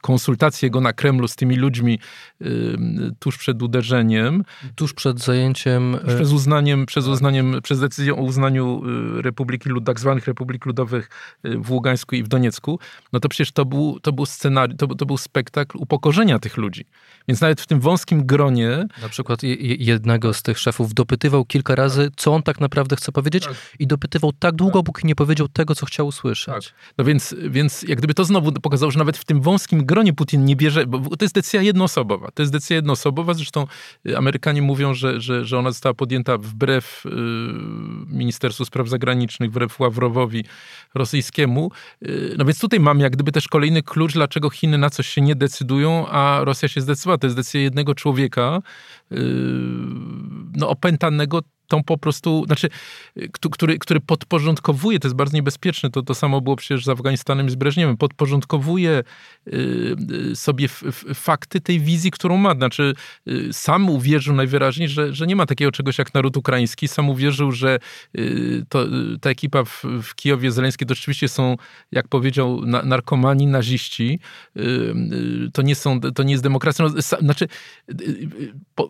konsultacje 0.00 0.70
go 0.70 0.80
na 0.80 0.92
Kremlu 0.92 1.28
z 1.28 1.36
tymi 1.36 1.56
ludźmi 1.56 1.98
y, 2.42 2.76
tuż 3.18 3.38
przed 3.38 3.62
uderzeniem. 3.62 4.44
Tuż 4.74 4.92
przed 4.92 5.20
zajęciem. 5.20 5.96
Tuż 6.04 6.14
przez 6.14 6.32
uznaniem, 6.32 6.86
przez 6.86 7.06
uznaniem, 7.06 7.60
przez 7.62 7.80
decyzją 7.80 8.16
o 8.16 8.22
uznaniu 8.22 8.82
y, 9.18 9.22
Republiki 9.22 9.68
Lud, 9.68 9.84
tak 9.84 10.00
zwanych 10.00 10.26
Republik 10.26 10.66
Ludowych 10.66 11.10
y, 11.44 11.58
w 11.58 11.70
Ługańsku 11.70 12.16
i 12.16 12.22
w 12.22 12.28
Doniecku, 12.28 12.78
no 13.12 13.20
to 13.20 13.28
przecież 13.28 13.52
to 13.52 13.64
był, 13.64 14.00
to 14.00 14.12
był 14.12 14.26
scenariusz, 14.26 14.76
to, 14.78 14.86
to 14.86 15.06
był 15.06 15.16
spektakl 15.16 15.78
upokorzenia 15.78 16.38
tych 16.38 16.56
ludzi. 16.56 16.84
Więc 17.28 17.40
nawet 17.40 17.60
w 17.60 17.66
tym 17.66 17.80
wąskim 17.80 18.26
gronie... 18.26 18.86
Na 19.02 19.08
przykład 19.08 19.42
jednego 19.78 20.34
z 20.34 20.42
tych 20.42 20.58
szefów 20.58 20.94
dopytywał 20.94 21.44
kilka 21.44 21.74
razy, 21.74 22.10
co 22.16 22.34
on 22.34 22.42
tak 22.42 22.60
naprawdę 22.60 22.96
chce 22.96 23.12
powiedzieć 23.12 23.44
tak. 23.44 23.54
i 23.78 23.86
dopytywał 23.86 24.32
tak 24.32 24.54
długo, 24.54 24.78
tak. 24.78 24.86
póki 24.86 25.06
nie 25.06 25.14
powiedział 25.14 25.48
tego, 25.48 25.74
co 25.74 25.86
chciał 25.86 26.06
usłyszeć. 26.06 26.64
Tak. 26.64 26.74
No 26.98 27.04
więc, 27.04 27.34
więc 27.48 27.82
jak 27.82 27.98
gdyby 27.98 28.14
to 28.14 28.24
znowu 28.24 28.52
pokazało, 28.52 28.90
że 28.90 28.98
nawet 28.98 29.16
w 29.16 29.24
tym 29.24 29.40
wąskim 29.40 29.63
wąskim 29.64 29.86
gronie 29.86 30.12
Putin 30.12 30.44
nie 30.44 30.56
bierze, 30.56 30.86
bo 30.86 31.16
to 31.16 31.24
jest 31.24 31.34
decyzja 31.34 31.62
jednoosobowa. 31.62 32.30
To 32.34 32.42
jest 32.42 32.52
decyzja 32.52 32.76
jednoosobowa, 32.76 33.34
zresztą 33.34 33.66
y, 34.06 34.18
Amerykanie 34.18 34.62
mówią, 34.62 34.94
że, 34.94 35.20
że, 35.20 35.44
że 35.44 35.58
ona 35.58 35.70
została 35.70 35.94
podjęta 35.94 36.38
wbrew 36.38 37.02
y, 37.06 37.10
Ministerstwu 38.06 38.64
Spraw 38.64 38.88
Zagranicznych, 38.88 39.50
wbrew 39.50 39.80
Ławrowowi 39.80 40.44
rosyjskiemu. 40.94 41.70
Y, 42.02 42.34
no 42.38 42.44
więc 42.44 42.58
tutaj 42.58 42.80
mamy 42.80 43.02
jak 43.02 43.12
gdyby 43.12 43.32
też 43.32 43.48
kolejny 43.48 43.82
klucz, 43.82 44.12
dlaczego 44.12 44.50
Chiny 44.50 44.78
na 44.78 44.90
coś 44.90 45.06
się 45.08 45.20
nie 45.20 45.34
decydują, 45.34 46.08
a 46.08 46.40
Rosja 46.44 46.68
się 46.68 46.80
zdecydowała. 46.80 47.18
To 47.18 47.26
jest 47.26 47.36
decyzja 47.36 47.60
jednego 47.60 47.94
człowieka, 47.94 48.62
no 50.56 50.68
opętanego 50.68 51.42
tą 51.74 51.84
po 51.84 51.98
prostu, 51.98 52.44
znaczy, 52.46 52.68
który, 53.30 53.78
który 53.78 54.00
podporządkowuje, 54.00 54.98
to 54.98 55.08
jest 55.08 55.16
bardzo 55.16 55.36
niebezpieczne, 55.36 55.90
to, 55.90 56.02
to 56.02 56.14
samo 56.14 56.40
było 56.40 56.56
przecież 56.56 56.84
z 56.84 56.88
Afganistanem 56.88 57.46
i 57.46 57.50
z 57.50 57.54
Breżniewem, 57.54 57.96
podporządkowuje 57.96 59.02
y, 59.46 59.96
y, 60.30 60.36
sobie 60.36 60.68
fakty 61.14 61.60
tej 61.60 61.80
wizji, 61.80 62.10
którą 62.10 62.36
ma. 62.36 62.54
Znaczy, 62.54 62.94
y, 63.28 63.52
sam 63.52 63.90
uwierzył 63.90 64.34
najwyraźniej, 64.34 64.88
że, 64.88 65.12
że 65.12 65.26
nie 65.26 65.36
ma 65.36 65.46
takiego 65.46 65.72
czegoś 65.72 65.98
jak 65.98 66.14
naród 66.14 66.36
ukraiński, 66.36 66.88
sam 66.88 67.10
uwierzył, 67.10 67.52
że 67.52 67.78
to, 68.68 68.86
ta 69.20 69.30
ekipa 69.30 69.64
w, 69.64 69.84
w 70.02 70.14
Kijowie 70.14 70.52
Zeleńskiej 70.52 70.88
to 70.88 70.94
rzeczywiście 70.94 71.28
są, 71.28 71.56
jak 71.92 72.08
powiedział, 72.08 72.60
narkomani, 72.66 73.46
naziści. 73.46 74.18
To 75.52 75.62
nie, 75.62 75.74
są, 75.74 76.00
to 76.00 76.22
nie 76.22 76.32
jest 76.32 76.42
demokracja. 76.42 76.84
No, 76.84 77.02
znaczy, 77.20 77.48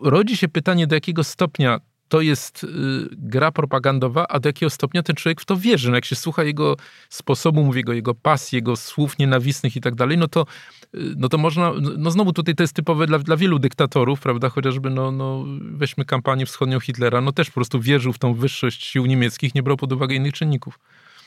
rodzi 0.03 0.37
się 0.37 0.49
pytanie, 0.49 0.87
do 0.87 0.95
jakiego 0.95 1.25
stopnia 1.25 1.81
to 2.09 2.21
jest 2.21 2.65
y, 2.65 2.69
gra 3.13 3.53
propagandowa, 3.53 4.27
a 4.29 4.41
do 4.41 4.49
jakiego 4.49 4.71
stopnia 4.71 5.03
ten 5.03 5.17
człowiek 5.17 5.41
w 5.41 5.45
to 5.45 5.57
wierzy. 5.57 5.91
No 5.91 5.95
jak 5.95 6.05
się 6.05 6.17
słucha 6.17 6.43
jego 6.43 6.77
sposobu 7.09 7.65
mówiego, 7.65 7.93
jego 7.93 8.15
pasji, 8.15 8.57
jego 8.57 8.77
słów 8.77 9.19
nienawistnych 9.19 9.77
i 9.77 9.81
tak 9.81 9.95
dalej, 9.95 10.19
no 10.19 10.29
to, 10.29 10.47
y, 10.95 10.99
no 11.17 11.29
to 11.29 11.39
można, 11.39 11.73
no 11.99 12.11
znowu 12.11 12.33
tutaj 12.33 12.55
to 12.55 12.63
jest 12.63 12.75
typowe 12.75 13.07
dla, 13.07 13.19
dla 13.19 13.37
wielu 13.37 13.59
dyktatorów, 13.59 14.21
prawda, 14.21 14.49
chociażby 14.49 14.91
no, 14.91 15.11
no 15.11 15.45
weźmy 15.61 16.05
kampanię 16.05 16.47
wschodnią 16.47 16.81
Hitlera, 16.81 17.21
no 17.21 17.33
też 17.33 17.49
po 17.49 17.55
prostu 17.55 17.81
wierzył 17.81 18.13
w 18.13 18.19
tą 18.19 18.35
wyższość 18.35 18.85
sił 18.85 19.07
niemieckich, 19.07 19.55
nie 19.55 19.63
brał 19.63 19.77
pod 19.77 19.93
uwagę 19.93 20.15
innych 20.15 20.33
czynników. 20.33 20.79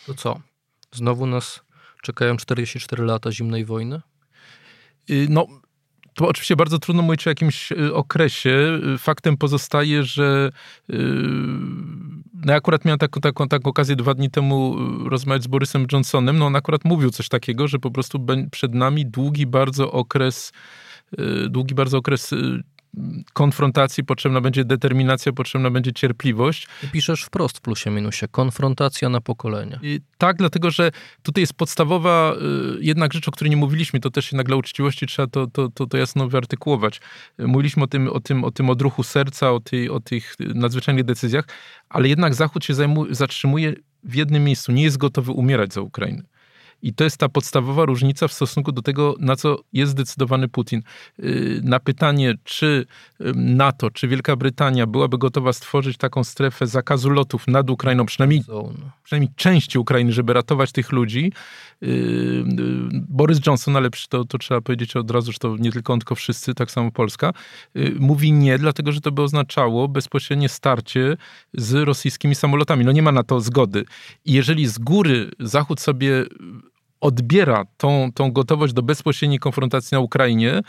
To 0.06 0.13
co? 0.13 0.40
Znowu 0.92 1.26
nas 1.26 1.62
czekają 2.02 2.38
44 2.38 3.04
lata 3.04 3.32
zimnej 3.32 3.66
wojny? 3.66 4.02
Y, 5.10 5.28
no, 5.30 5.48
to 6.17 6.27
oczywiście 6.27 6.56
bardzo 6.56 6.80
trudno 6.80 7.01
mówić 7.01 7.27
o 7.27 7.30
jakimś 7.30 7.71
y, 7.71 7.93
okresie. 7.93 8.80
Faktem 8.97 9.38
pozostaje, 9.38 10.03
że 10.03 10.51
y, 10.89 10.93
no 12.34 12.51
ja 12.51 12.56
akurat 12.56 12.86
miałem 12.86 12.99
taką, 12.99 13.21
taką, 13.21 13.47
taką 13.47 13.69
okazję 13.69 13.95
dwa 13.95 14.13
dni 14.13 14.30
temu 14.30 14.75
rozmawiać 15.10 15.43
z 15.43 15.47
Borysem 15.47 15.86
Johnsonem. 15.91 16.38
No 16.38 16.45
on 16.45 16.56
akurat 16.56 16.86
mówił 16.86 17.10
coś 17.10 17.30
takiego, 17.30 17.67
że 17.67 17.80
po 17.80 17.91
prostu 17.91 18.25
przed 18.51 18.73
nami 18.73 19.06
długi 19.06 19.45
bardzo 19.45 19.91
okres, 19.91 20.51
długi 21.49 21.75
bardzo 21.75 21.97
okres 21.97 22.34
konfrontacji, 23.38 24.04
potrzebna 24.04 24.41
będzie 24.41 24.65
determinacja, 24.65 25.34
potrzebna 25.34 25.69
będzie 25.69 25.93
cierpliwość. 25.93 26.67
I 26.84 26.88
piszesz 26.88 27.23
wprost 27.23 27.58
w 27.58 27.62
plusie 27.62 27.89
minusie, 27.89 28.28
konfrontacja 28.32 29.10
na 29.10 29.21
pokolenie. 29.21 29.80
I 29.82 30.02
tak, 30.17 30.38
dlatego 30.38 30.71
że 30.71 30.91
tutaj 31.23 31.41
jest 31.41 31.54
podstawowa 31.54 32.34
y, 32.34 32.84
jednak 32.84 33.13
rzecz, 33.13 33.28
o 33.28 33.32
której 33.32 33.50
nie 33.50 33.58
mówiliśmy, 33.58 34.00
to 34.00 34.10
też 34.10 34.32
jednak 34.32 34.47
dla 34.47 34.56
uczciwości 34.56 35.08
trzeba 35.08 35.28
to, 35.28 35.47
to, 35.47 35.69
to, 35.69 35.88
to 35.88 35.97
jasno 35.97 36.28
wyartykułować. 36.28 37.02
Mówiliśmy 37.39 37.84
o 37.84 37.88
tym, 37.88 38.08
o 38.08 38.19
tym, 38.19 38.43
o 38.43 38.52
tym 38.52 38.69
odruchu 38.69 39.04
serca, 39.04 39.52
o, 39.52 39.60
tej, 39.60 39.89
o 39.89 40.00
tych 40.00 40.36
nadzwyczajnych 40.39 41.06
decyzjach, 41.06 41.45
ale 41.89 42.10
jednak 42.10 42.36
Zachód 42.36 42.65
się 42.65 42.73
zajmuje, 42.73 43.15
zatrzymuje 43.15 43.73
w 44.04 44.15
jednym 44.15 44.43
miejscu, 44.43 44.71
nie 44.71 44.84
jest 44.84 44.97
gotowy 44.97 45.32
umierać 45.32 45.73
za 45.73 45.82
Ukrainę. 45.82 46.23
I 46.82 46.94
to 46.94 47.04
jest 47.04 47.18
ta 47.18 47.30
podstawowa 47.30 47.86
różnica 47.86 48.28
w 48.28 48.34
stosunku 48.34 48.72
do 48.72 48.82
tego, 48.82 49.16
na 49.20 49.36
co 49.36 49.60
jest 49.74 49.92
zdecydowany 49.92 50.48
Putin. 50.48 50.82
Y, 51.20 51.62
na 51.63 51.80
pytanie, 51.80 52.36
czy 52.44 52.86
NATO, 53.36 53.92
czy 53.92 54.08
Wielka 54.08 54.36
Brytania 54.36 54.88
byłaby 54.88 55.18
gotowa 55.18 55.54
stworzyć 55.54 55.98
taką 55.98 56.24
strefę 56.24 56.68
zakazu 56.68 57.10
lotów 57.10 57.48
nad 57.48 57.70
Ukrainą, 57.70 58.06
przynajmniej, 58.06 58.44
przynajmniej 59.04 59.32
części 59.36 59.80
Ukrainy, 59.80 60.13
żeby 60.13 60.34
ratować 60.34 60.72
tych 60.72 60.92
ludzi, 60.92 61.32
y, 61.84 61.86
y, 61.86 62.44
Boris 62.92 63.40
Johnson, 63.48 63.76
ale 63.76 63.90
to, 64.10 64.26
to 64.26 64.38
trzeba 64.38 64.62
powiedzieć 64.62 64.96
od 64.96 65.12
razu, 65.12 65.32
że 65.32 65.40
to 65.40 65.56
nie 65.60 65.72
tylko 65.72 65.94
on, 65.94 66.00
tylko 66.00 66.16
wszyscy, 66.16 66.54
tak 66.54 66.72
samo 66.72 66.92
Polska, 66.92 67.34
mówi 68.00 68.32
nie, 68.32 68.58
dlatego 68.58 68.92
że 68.92 69.02
to 69.02 69.12
by 69.12 69.22
oznaczało 69.22 69.88
bezpośrednie 69.88 70.50
starcie 70.50 71.18
z 71.54 71.74
rosyjskimi 71.74 72.36
samolotami. 72.36 72.86
No 72.86 72.92
nie 72.92 73.02
ma 73.02 73.12
na 73.12 73.24
to 73.24 73.42
zgody. 73.42 73.86
I 74.26 74.34
jeżeli 74.34 74.68
z 74.68 74.78
góry 74.78 75.32
Zachód 75.40 75.80
sobie 75.80 76.26
odbiera 77.02 77.66
tą, 77.78 78.10
tą 78.14 78.32
gotowość 78.32 78.74
do 78.74 78.82
bezpośredniej 78.82 79.40
konfrontacji 79.40 79.96
na 79.96 80.00
Ukrainie. 80.00 80.62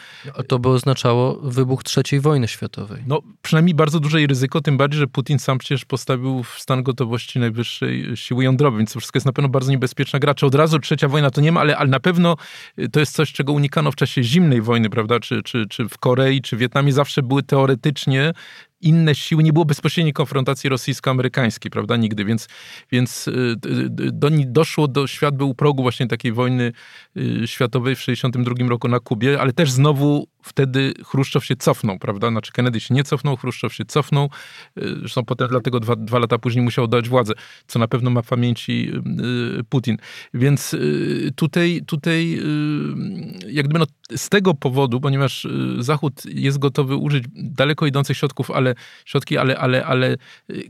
To 0.49 0.59
by 0.59 0.69
oznaczało 0.69 1.35
wybuch 1.35 1.83
III 1.97 2.21
wojny 2.21 2.49
światowej. 2.49 3.03
No, 3.07 3.23
przynajmniej 3.43 3.75
bardzo 3.75 4.01
duże 4.01 4.19
ryzyko, 4.27 4.61
tym 4.61 4.77
bardziej, 4.77 4.99
że 4.99 5.07
Putin 5.07 5.39
sam 5.39 5.59
przecież 5.59 5.85
postawił 5.85 6.43
w 6.43 6.59
stan 6.59 6.83
gotowości 6.83 7.39
najwyższej 7.39 8.17
siły 8.17 8.45
jądrowej, 8.45 8.79
więc 8.79 8.93
to 8.93 9.01
wszystko 9.01 9.17
jest 9.17 9.27
na 9.27 9.33
pewno 9.33 9.49
bardzo 9.49 9.71
niebezpieczna 9.71 10.19
gra. 10.19 10.35
Czy 10.35 10.47
od 10.47 10.55
razu 10.55 10.79
trzecia 10.79 11.09
wojna 11.09 11.31
to 11.31 11.41
nie 11.41 11.53
ma, 11.53 11.61
ale, 11.61 11.77
ale 11.77 11.89
na 11.89 12.01
pewno 12.01 12.37
to 12.93 13.01
jest 13.01 13.15
coś, 13.15 13.33
czego 13.33 13.53
unikano 13.53 13.93
w 13.93 13.97
czasie 13.97 14.23
zimnej 14.23 14.63
wojny, 14.63 14.91
prawda? 14.91 15.21
Czy, 15.21 15.43
czy, 15.43 15.67
czy 15.67 15.89
w 15.89 15.99
Korei, 15.99 16.43
czy 16.43 16.57
w 16.57 16.59
Wietnamie 16.59 16.93
zawsze 16.93 17.23
były 17.23 17.43
teoretycznie 17.43 18.33
inne 18.81 19.15
siły, 19.15 19.43
nie 19.43 19.53
było 19.53 19.65
bezpośredniej 19.65 20.13
konfrontacji 20.13 20.71
rosyjsko-amerykańskiej, 20.71 21.71
prawda, 21.71 21.97
nigdy, 21.97 22.25
więc, 22.25 22.49
więc 22.93 23.29
y, 23.29 23.57
do, 24.13 24.29
doszło 24.47 24.89
do, 24.89 25.07
świat 25.07 25.37
był 25.37 25.51
u 25.51 25.55
progu 25.55 25.83
właśnie 25.83 26.07
takiej 26.07 26.33
wojny 26.33 26.73
y, 27.17 27.47
światowej 27.47 27.97
w 27.97 27.99
1962 27.99 28.69
roku 28.69 28.89
na 28.89 29.01
Kubie, 29.01 29.41
ale 29.41 29.53
też 29.53 29.71
znowu 29.71 30.29
wtedy 30.43 30.95
Chruszczow 31.05 31.45
się 31.45 31.57
cofnął, 31.57 31.99
prawda? 31.99 32.31
Znaczy 32.31 32.53
Kennedy 32.53 32.81
się 32.81 32.95
nie 32.95 33.05
cofnął, 33.05 33.37
Chruszczow 33.37 33.75
się 33.75 33.85
cofnął. 33.85 34.31
Y, 34.79 34.97
zresztą 34.99 35.25
potem 35.25 35.49
dlatego 35.49 35.81
dwa, 35.81 35.97
dwa 35.97 36.19
lata 36.19 36.39
później 36.39 36.65
musiał 36.65 36.85
oddać 36.85 37.09
władzę, 37.09 37.33
co 37.67 37.79
na 37.79 37.89
pewno 37.89 38.11
ma 38.11 38.23
w 38.23 38.29
pamięci 38.29 38.93
Putin. 39.69 39.97
Więc 40.35 40.77
tutaj, 41.37 41.83
tutaj 41.87 42.41
jak 43.49 43.65
gdyby 43.65 43.79
no, 43.79 43.87
z 44.17 44.29
tego 44.29 44.55
powodu, 44.55 45.01
ponieważ 45.01 45.47
Zachód 45.79 46.23
jest 46.25 46.59
gotowy 46.59 46.97
użyć 46.97 47.25
daleko 47.35 47.87
idących 47.87 48.17
środków, 48.17 48.51
ale 48.51 48.75
środki, 49.05 49.39
ale, 49.39 49.59
ale, 49.59 49.87
ale 49.87 50.17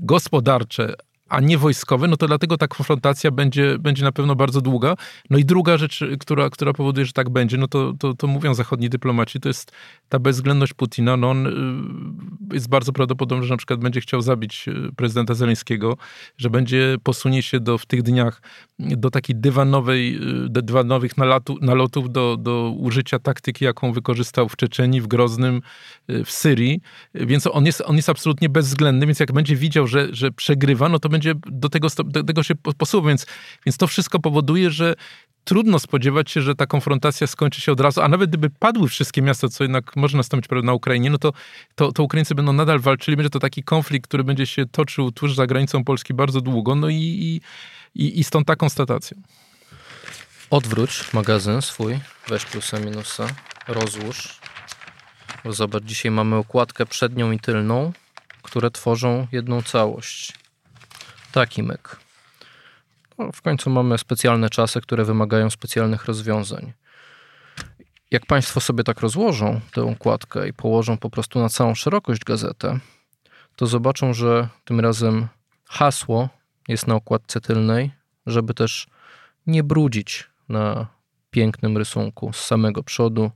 gospodarcze, 0.00 0.94
a 1.28 1.40
nie 1.40 1.58
wojskowe, 1.58 2.08
no 2.08 2.16
to 2.16 2.26
dlatego 2.26 2.56
ta 2.56 2.68
konfrontacja 2.68 3.30
będzie, 3.30 3.78
będzie 3.78 4.04
na 4.04 4.12
pewno 4.12 4.36
bardzo 4.36 4.60
długa. 4.60 4.94
No 5.30 5.38
i 5.38 5.44
druga 5.44 5.76
rzecz, 5.76 6.04
która, 6.20 6.50
która 6.50 6.72
powoduje, 6.72 7.06
że 7.06 7.12
tak 7.12 7.30
będzie, 7.30 7.56
no 7.56 7.68
to, 7.68 7.94
to, 7.98 8.14
to 8.14 8.26
mówią 8.26 8.54
zachodni 8.54 8.88
dyplomaci, 8.88 9.40
to 9.40 9.48
jest 9.48 9.72
ta 10.08 10.18
bezwzględność 10.18 10.74
Putina. 10.74 11.16
No 11.16 11.30
on 11.30 11.46
y, 11.46 12.54
jest 12.54 12.68
bardzo 12.68 12.92
prawdopodobne, 12.92 13.44
że 13.44 13.54
na 13.54 13.58
przykład 13.58 13.80
będzie 13.80 14.00
chciał 14.00 14.22
zabić 14.22 14.68
y, 14.68 14.92
prezydenta 14.96 15.34
Zeleńskiego, 15.34 15.96
że 16.36 16.50
będzie 16.50 16.96
posunie 17.02 17.42
się 17.42 17.60
do, 17.60 17.78
w 17.78 17.86
tych 17.86 18.02
dniach 18.02 18.42
do 18.78 19.10
takiej 19.10 19.36
dywanowej, 19.36 20.16
y, 20.46 20.62
dywanowych 20.62 21.12
nalotów 21.60 22.12
do, 22.12 22.36
do 22.36 22.74
użycia 22.78 23.18
taktyki, 23.18 23.64
jaką 23.64 23.92
wykorzystał 23.92 24.48
w 24.48 24.56
Czeczeni, 24.56 25.00
w 25.00 25.06
Groznym, 25.06 25.62
w 26.08 26.30
Syrii. 26.30 26.80
Więc 27.14 27.46
on 27.46 27.66
jest, 27.66 27.82
on 27.86 27.96
jest 27.96 28.08
absolutnie 28.08 28.48
bezwzględny, 28.48 29.06
więc 29.06 29.20
jak 29.20 29.32
będzie 29.32 29.56
widział, 29.56 29.86
że, 29.86 30.08
że 30.12 30.30
przegrywa, 30.30 30.88
no 30.88 30.98
to 30.98 31.08
będzie 31.08 31.17
do 31.46 31.68
tego, 31.68 31.88
do 32.04 32.24
tego 32.24 32.42
się 32.42 32.54
posuwał. 32.54 33.08
Więc, 33.08 33.26
więc 33.66 33.76
to 33.76 33.86
wszystko 33.86 34.18
powoduje, 34.18 34.70
że 34.70 34.94
trudno 35.48 35.78
spodziewać 35.78 36.30
się, 36.30 36.42
że 36.42 36.54
ta 36.54 36.66
konfrontacja 36.66 37.26
skończy 37.26 37.60
się 37.60 37.72
od 37.72 37.80
razu, 37.80 38.00
a 38.00 38.08
nawet 38.08 38.30
gdyby 38.30 38.50
padły 38.50 38.88
wszystkie 38.88 39.22
miasta, 39.22 39.48
co 39.48 39.64
jednak 39.64 39.96
może 39.96 40.16
nastąpić 40.16 40.50
na 40.62 40.72
Ukrainie, 40.72 41.10
no 41.10 41.18
to, 41.18 41.32
to, 41.74 41.92
to 41.92 42.02
Ukraińcy 42.02 42.34
będą 42.34 42.52
nadal 42.52 42.80
walczyli, 42.80 43.16
będzie 43.16 43.30
to 43.30 43.38
taki 43.38 43.62
konflikt, 43.62 44.08
który 44.08 44.24
będzie 44.24 44.46
się 44.46 44.66
toczył 44.66 45.12
tuż 45.12 45.34
za 45.34 45.46
granicą 45.46 45.84
Polski 45.84 46.14
bardzo 46.14 46.40
długo, 46.40 46.74
no 46.74 46.88
i, 46.88 47.40
i, 47.94 48.20
i 48.20 48.24
stąd 48.24 48.46
ta 48.46 48.56
konstatacja. 48.56 49.16
Odwróć 50.50 51.12
magazyn 51.12 51.62
swój, 51.62 51.98
weź 52.28 52.44
plusa, 52.44 52.80
minusa, 52.80 53.26
rozłóż. 53.68 54.38
Zobacz, 55.44 55.84
dzisiaj 55.84 56.10
mamy 56.10 56.36
okładkę 56.36 56.86
przednią 56.86 57.32
i 57.32 57.40
tylną, 57.40 57.92
które 58.42 58.70
tworzą 58.70 59.26
jedną 59.32 59.62
całość. 59.62 60.32
Taki 61.32 61.62
myk. 61.62 61.96
No, 63.18 63.32
w 63.32 63.42
końcu 63.42 63.70
mamy 63.70 63.98
specjalne 63.98 64.50
czasy, 64.50 64.80
które 64.80 65.04
wymagają 65.04 65.50
specjalnych 65.50 66.04
rozwiązań. 66.04 66.72
Jak 68.10 68.26
Państwo 68.26 68.60
sobie 68.60 68.84
tak 68.84 69.00
rozłożą 69.00 69.60
tę 69.72 69.82
układkę 69.82 70.48
i 70.48 70.52
położą 70.52 70.98
po 70.98 71.10
prostu 71.10 71.38
na 71.38 71.48
całą 71.48 71.74
szerokość 71.74 72.24
gazetę, 72.24 72.78
to 73.56 73.66
zobaczą, 73.66 74.14
że 74.14 74.48
tym 74.64 74.80
razem 74.80 75.28
hasło 75.64 76.28
jest 76.68 76.86
na 76.86 76.94
okładce 76.94 77.40
tylnej, 77.40 77.90
żeby 78.26 78.54
też 78.54 78.86
nie 79.46 79.62
brudzić 79.62 80.30
na 80.48 80.86
pięknym 81.30 81.76
rysunku 81.76 82.32
z 82.32 82.44
samego 82.44 82.82
przodu. 82.82 83.30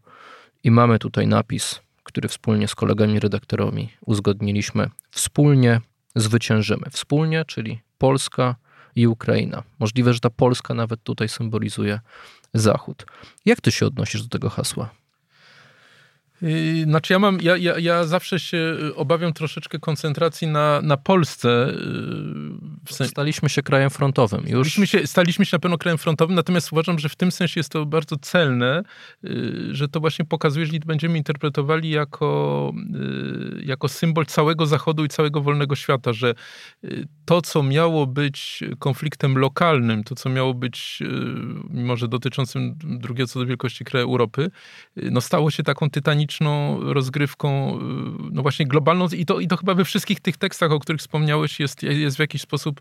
I 0.65 0.71
mamy 0.71 0.99
tutaj 0.99 1.27
napis, 1.27 1.81
który 2.03 2.29
wspólnie 2.29 2.69
z 2.69 2.75
kolegami 2.75 3.21
redaktorami 3.21 3.93
uzgodniliśmy. 4.07 4.91
Wspólnie 5.11 5.81
zwyciężymy. 6.15 6.91
Wspólnie, 6.91 7.45
czyli 7.45 7.81
Polska 7.99 8.57
i 8.95 9.07
Ukraina. 9.07 9.63
Możliwe, 9.79 10.15
że 10.15 10.21
ta 10.21 10.31
Polska 10.31 10.75
nawet 10.75 11.03
tutaj 11.03 11.29
symbolizuje 11.29 12.01
Zachód. 12.55 13.07
Jak 13.45 13.61
ty 13.61 13.73
się 13.73 13.87
odnosisz 13.87 14.23
do 14.23 14.29
tego 14.29 14.51
hasła? 14.51 15.02
Yy, 16.43 16.85
znaczy 16.85 17.13
ja 17.13 17.19
mam, 17.19 17.39
ja, 17.41 17.57
ja, 17.57 17.79
ja 17.79 18.05
zawsze 18.05 18.41
się 18.41 18.77
y, 18.83 18.95
obawiam 18.95 19.33
troszeczkę 19.33 19.79
koncentracji 19.79 20.49
na, 20.49 20.81
na 20.83 20.97
Polsce. 20.97 21.73
W 22.87 22.93
sen... 22.93 23.09
Staliśmy 23.09 23.49
się 23.49 23.63
krajem 23.63 23.91
frontowym 23.91 24.45
już. 24.49 24.69
Staliśmy 24.69 24.87
się, 24.87 25.07
staliśmy 25.07 25.45
się 25.47 25.57
na 25.57 25.61
pewno 25.61 25.79
krajem 25.79 25.99
frontowym, 25.99 26.37
natomiast 26.37 26.73
uważam, 26.73 26.99
że 26.99 27.09
w 27.09 27.17
tym 27.17 27.33
sensie 27.33 27.61
jest 27.61 27.71
to 27.71 27.87
bardzo 27.87 28.17
celne, 28.17 28.83
y, 29.25 29.69
że 29.71 29.89
to 29.89 30.01
właśnie 30.01 30.25
pokazuje, 30.25 30.67
że 30.67 30.73
będziemy 30.87 31.19
interpretowali 31.19 31.91
jako, 31.91 32.73
y, 33.61 33.65
jako 33.65 33.89
symbol 33.89 34.27
całego 34.27 34.67
Zachodu 34.67 35.05
i 35.05 35.09
całego 35.09 35.41
wolnego 35.41 35.77
świata, 35.77 36.13
że 36.13 36.35
to, 37.25 37.43
co 37.43 37.63
miało 37.63 38.07
być 38.07 38.65
konfliktem 38.79 39.39
lokalnym, 39.39 40.05
to, 40.05 40.15
co 40.15 40.29
miało 40.29 40.55
być, 40.55 41.03
mimo 41.71 41.97
że 41.97 42.09
dotyczącym 42.09 42.75
drugiego 42.79 43.29
co 43.29 43.39
do 43.39 43.47
wielkości 43.47 43.85
kraju 43.85 44.07
Europy, 44.07 44.51
no 44.97 45.21
stało 45.21 45.51
się 45.51 45.63
taką 45.63 45.91
tytaniczną 45.91 46.32
rozgrywką, 46.81 47.77
y, 47.77 47.81
no 48.33 48.43
właśnie 48.43 48.67
globalną. 48.67 49.09
I 49.17 49.27
to, 49.27 49.41
i 49.41 49.49
to 49.49 49.57
chyba 49.57 49.75
we 49.75 49.85
wszystkich 49.85 50.21
tych 50.21 50.37
tekstach, 50.37 50.73
o 50.73 50.79
których 50.79 51.01
wspomniałeś, 51.01 51.61
jest, 51.61 51.83
jest 51.83 52.17
w 52.17 52.21
jakiś 52.21 52.43
sposób 52.43 52.81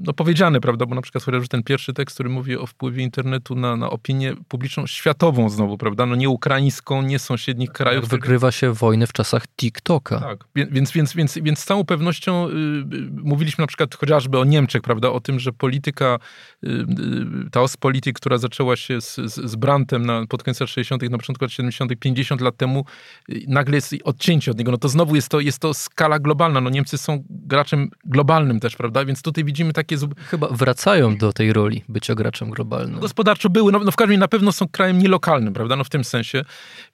no, 0.00 0.12
powiedziane, 0.12 0.60
prawda? 0.60 0.86
Bo 0.86 0.94
na 0.94 1.02
przykład 1.02 1.24
chociażby 1.24 1.48
ten 1.48 1.62
pierwszy 1.62 1.92
tekst, 1.92 2.14
który 2.16 2.28
mówi 2.28 2.56
o 2.56 2.66
wpływie 2.66 3.02
internetu 3.02 3.54
na, 3.54 3.76
na 3.76 3.90
opinię 3.90 4.34
publiczną 4.48 4.86
światową 4.86 5.50
znowu, 5.50 5.78
prawda? 5.78 6.06
No 6.06 6.14
nie 6.14 6.28
ukraińską, 6.28 7.02
nie 7.02 7.18
sąsiednich 7.18 7.72
krajów. 7.72 8.02
Jak 8.02 8.10
wygrywa 8.10 8.52
się 8.52 8.72
wojny 8.72 9.06
w 9.06 9.12
czasach 9.12 9.48
TikToka. 9.56 10.20
Tak, 10.20 10.44
więc, 10.54 10.92
więc, 10.92 11.14
więc, 11.14 11.38
więc 11.42 11.58
z 11.58 11.64
całą 11.64 11.84
pewnością 11.84 12.48
y, 12.48 12.50
y, 12.50 13.10
mówiliśmy 13.10 13.62
na 13.62 13.66
przykład 13.66 13.94
chociażby 13.94 14.38
o 14.38 14.44
Niemczech, 14.44 14.82
prawda? 14.82 15.10
O 15.10 15.20
tym, 15.20 15.40
że 15.40 15.52
polityka, 15.52 16.18
y, 16.64 16.68
y 16.68 17.50
ta 17.50 17.60
Ostpolitik, 17.60 18.16
która 18.16 18.38
zaczęła 18.38 18.76
się 18.76 19.00
z, 19.00 19.16
z, 19.16 19.56
Brandtem 19.56 20.06
na, 20.06 20.26
pod 20.26 20.42
koniec 20.42 20.60
lat 20.60 20.70
60., 20.70 21.02
na 21.02 21.18
początku 21.18 21.44
lat 21.44 21.52
70., 21.52 21.92
50 22.00 22.40
lat 22.40 22.56
temu, 22.56 22.84
y, 23.30 23.44
nagle 23.48 23.76
jest 23.76 23.94
odcięcie 24.04 24.50
od 24.50 24.58
niego. 24.58 24.70
No 24.70 24.78
to 24.78 24.88
znowu 24.88 25.16
jest 25.16 25.28
to, 25.28 25.40
jest 25.40 25.58
to 25.58 25.74
skala 25.74 26.18
globalna. 26.18 26.60
No 26.60 26.70
Niemcy 26.70 26.98
są 26.98 27.24
graczem 27.30 27.90
globalnym 28.04 28.60
też, 28.60 28.76
prawda? 28.76 29.04
Więc 29.04 29.17
więc 29.18 29.22
tutaj 29.22 29.44
widzimy 29.44 29.72
takie... 29.72 29.96
Chyba 30.30 30.48
wracają 30.50 31.16
do 31.16 31.32
tej 31.32 31.52
roli 31.52 31.84
bycia 31.88 32.14
graczem 32.14 32.50
globalnym. 32.50 33.00
Gospodarczo 33.00 33.50
były, 33.50 33.72
no, 33.72 33.78
no 33.78 33.90
w 33.90 33.96
każdym 33.96 34.10
razie 34.10 34.20
na 34.20 34.28
pewno 34.28 34.52
są 34.52 34.68
krajem 34.68 34.98
nielokalnym, 34.98 35.54
prawda, 35.54 35.76
no 35.76 35.84
w 35.84 35.88
tym 35.88 36.04
sensie, 36.04 36.44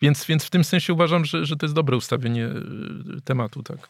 więc, 0.03 0.25
więc 0.25 0.45
w 0.45 0.51
tym 0.51 0.65
sensie 0.65 0.93
uważam, 0.93 1.25
że, 1.25 1.47
że 1.47 1.57
to 1.57 1.67
jest 1.67 1.75
dobre 1.75 1.97
ustawienie 1.97 2.47
y, 2.47 3.21
tematu, 3.25 3.63
tak. 3.63 3.89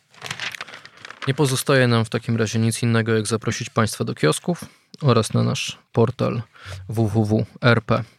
Nie 1.28 1.34
pozostaje 1.34 1.88
nam 1.88 2.04
w 2.04 2.08
takim 2.08 2.36
razie 2.36 2.58
nic 2.58 2.82
innego, 2.82 3.14
jak 3.14 3.26
zaprosić 3.26 3.70
Państwa 3.70 4.04
do 4.04 4.14
kiosków 4.14 4.64
oraz 5.02 5.34
na 5.34 5.42
nasz 5.42 5.78
portal 5.92 6.42
www.rp.pl. 6.88 8.12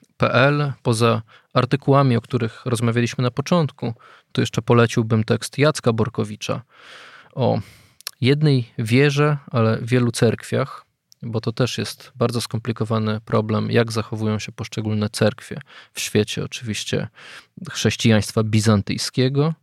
Poza 0.84 1.22
artykułami, 1.54 2.18
o 2.18 2.22
których 2.22 2.66
rozmawialiśmy 2.66 3.22
na 3.22 3.32
początku, 3.32 3.94
to 4.32 4.42
jeszcze 4.42 4.62
poleciłbym 4.62 5.24
tekst 5.24 5.58
Jacka 5.58 5.94
Borkowicza 5.94 6.62
o 7.34 7.60
jednej 8.22 8.74
wierze, 8.78 9.38
ale 9.52 9.80
wielu 9.82 10.12
cerkwiach, 10.12 10.86
bo 11.22 11.42
to 11.42 11.52
też 11.52 11.78
jest 11.78 12.12
bardzo 12.16 12.42
skomplikowany 12.42 13.22
problem, 13.22 13.72
jak 13.72 13.92
zachowują 13.92 14.40
się 14.40 14.52
poszczególne 14.52 15.10
cerkwie 15.10 15.62
w 15.94 16.00
świecie, 16.00 16.44
oczywiście 16.44 17.08
chrześcijaństwa 17.72 18.44
bizantyjskiego. 18.44 19.54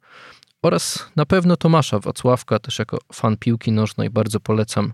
Oraz 0.62 1.10
na 1.16 1.26
pewno 1.26 1.56
Tomasza 1.56 1.98
Wacławka, 1.98 2.58
też 2.58 2.78
jako 2.78 2.98
fan 3.12 3.36
piłki 3.36 3.72
nożnej, 3.72 4.10
bardzo 4.10 4.40
polecam 4.40 4.92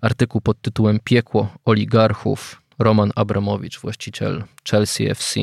artykuł 0.00 0.40
pod 0.40 0.60
tytułem 0.60 1.00
Piekło 1.04 1.48
oligarchów. 1.64 2.62
Roman 2.78 3.12
Abramowicz, 3.14 3.80
właściciel 3.80 4.44
Chelsea 4.70 5.10
FC, 5.10 5.40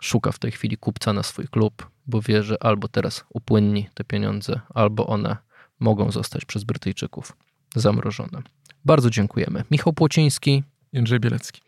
szuka 0.00 0.32
w 0.32 0.38
tej 0.38 0.52
chwili 0.52 0.76
kupca 0.76 1.12
na 1.12 1.22
swój 1.22 1.48
klub, 1.48 1.90
bo 2.06 2.20
wie, 2.22 2.42
że 2.42 2.62
albo 2.62 2.88
teraz 2.88 3.24
upłynni 3.28 3.88
te 3.94 4.04
pieniądze, 4.04 4.60
albo 4.74 5.06
one 5.06 5.36
mogą 5.80 6.10
zostać 6.10 6.44
przez 6.44 6.64
Brytyjczyków 6.64 7.36
zamrożone. 7.76 8.42
Bardzo 8.84 9.10
dziękujemy. 9.10 9.64
Michał 9.70 9.92
Płociński, 9.92 10.62
Jędrzej 10.92 11.20
Bielecki. 11.20 11.60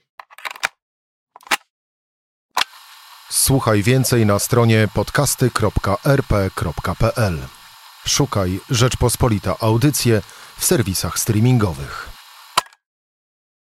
Słuchaj 3.31 3.83
więcej 3.83 4.27
na 4.27 4.39
stronie 4.39 4.89
podcasty.rp.pl. 4.95 7.39
Szukaj 8.07 8.61
Rzeczpospolita 8.71 9.57
Audycje 9.61 10.23
w 10.59 10.65
serwisach 10.65 11.19
streamingowych. 11.19 12.12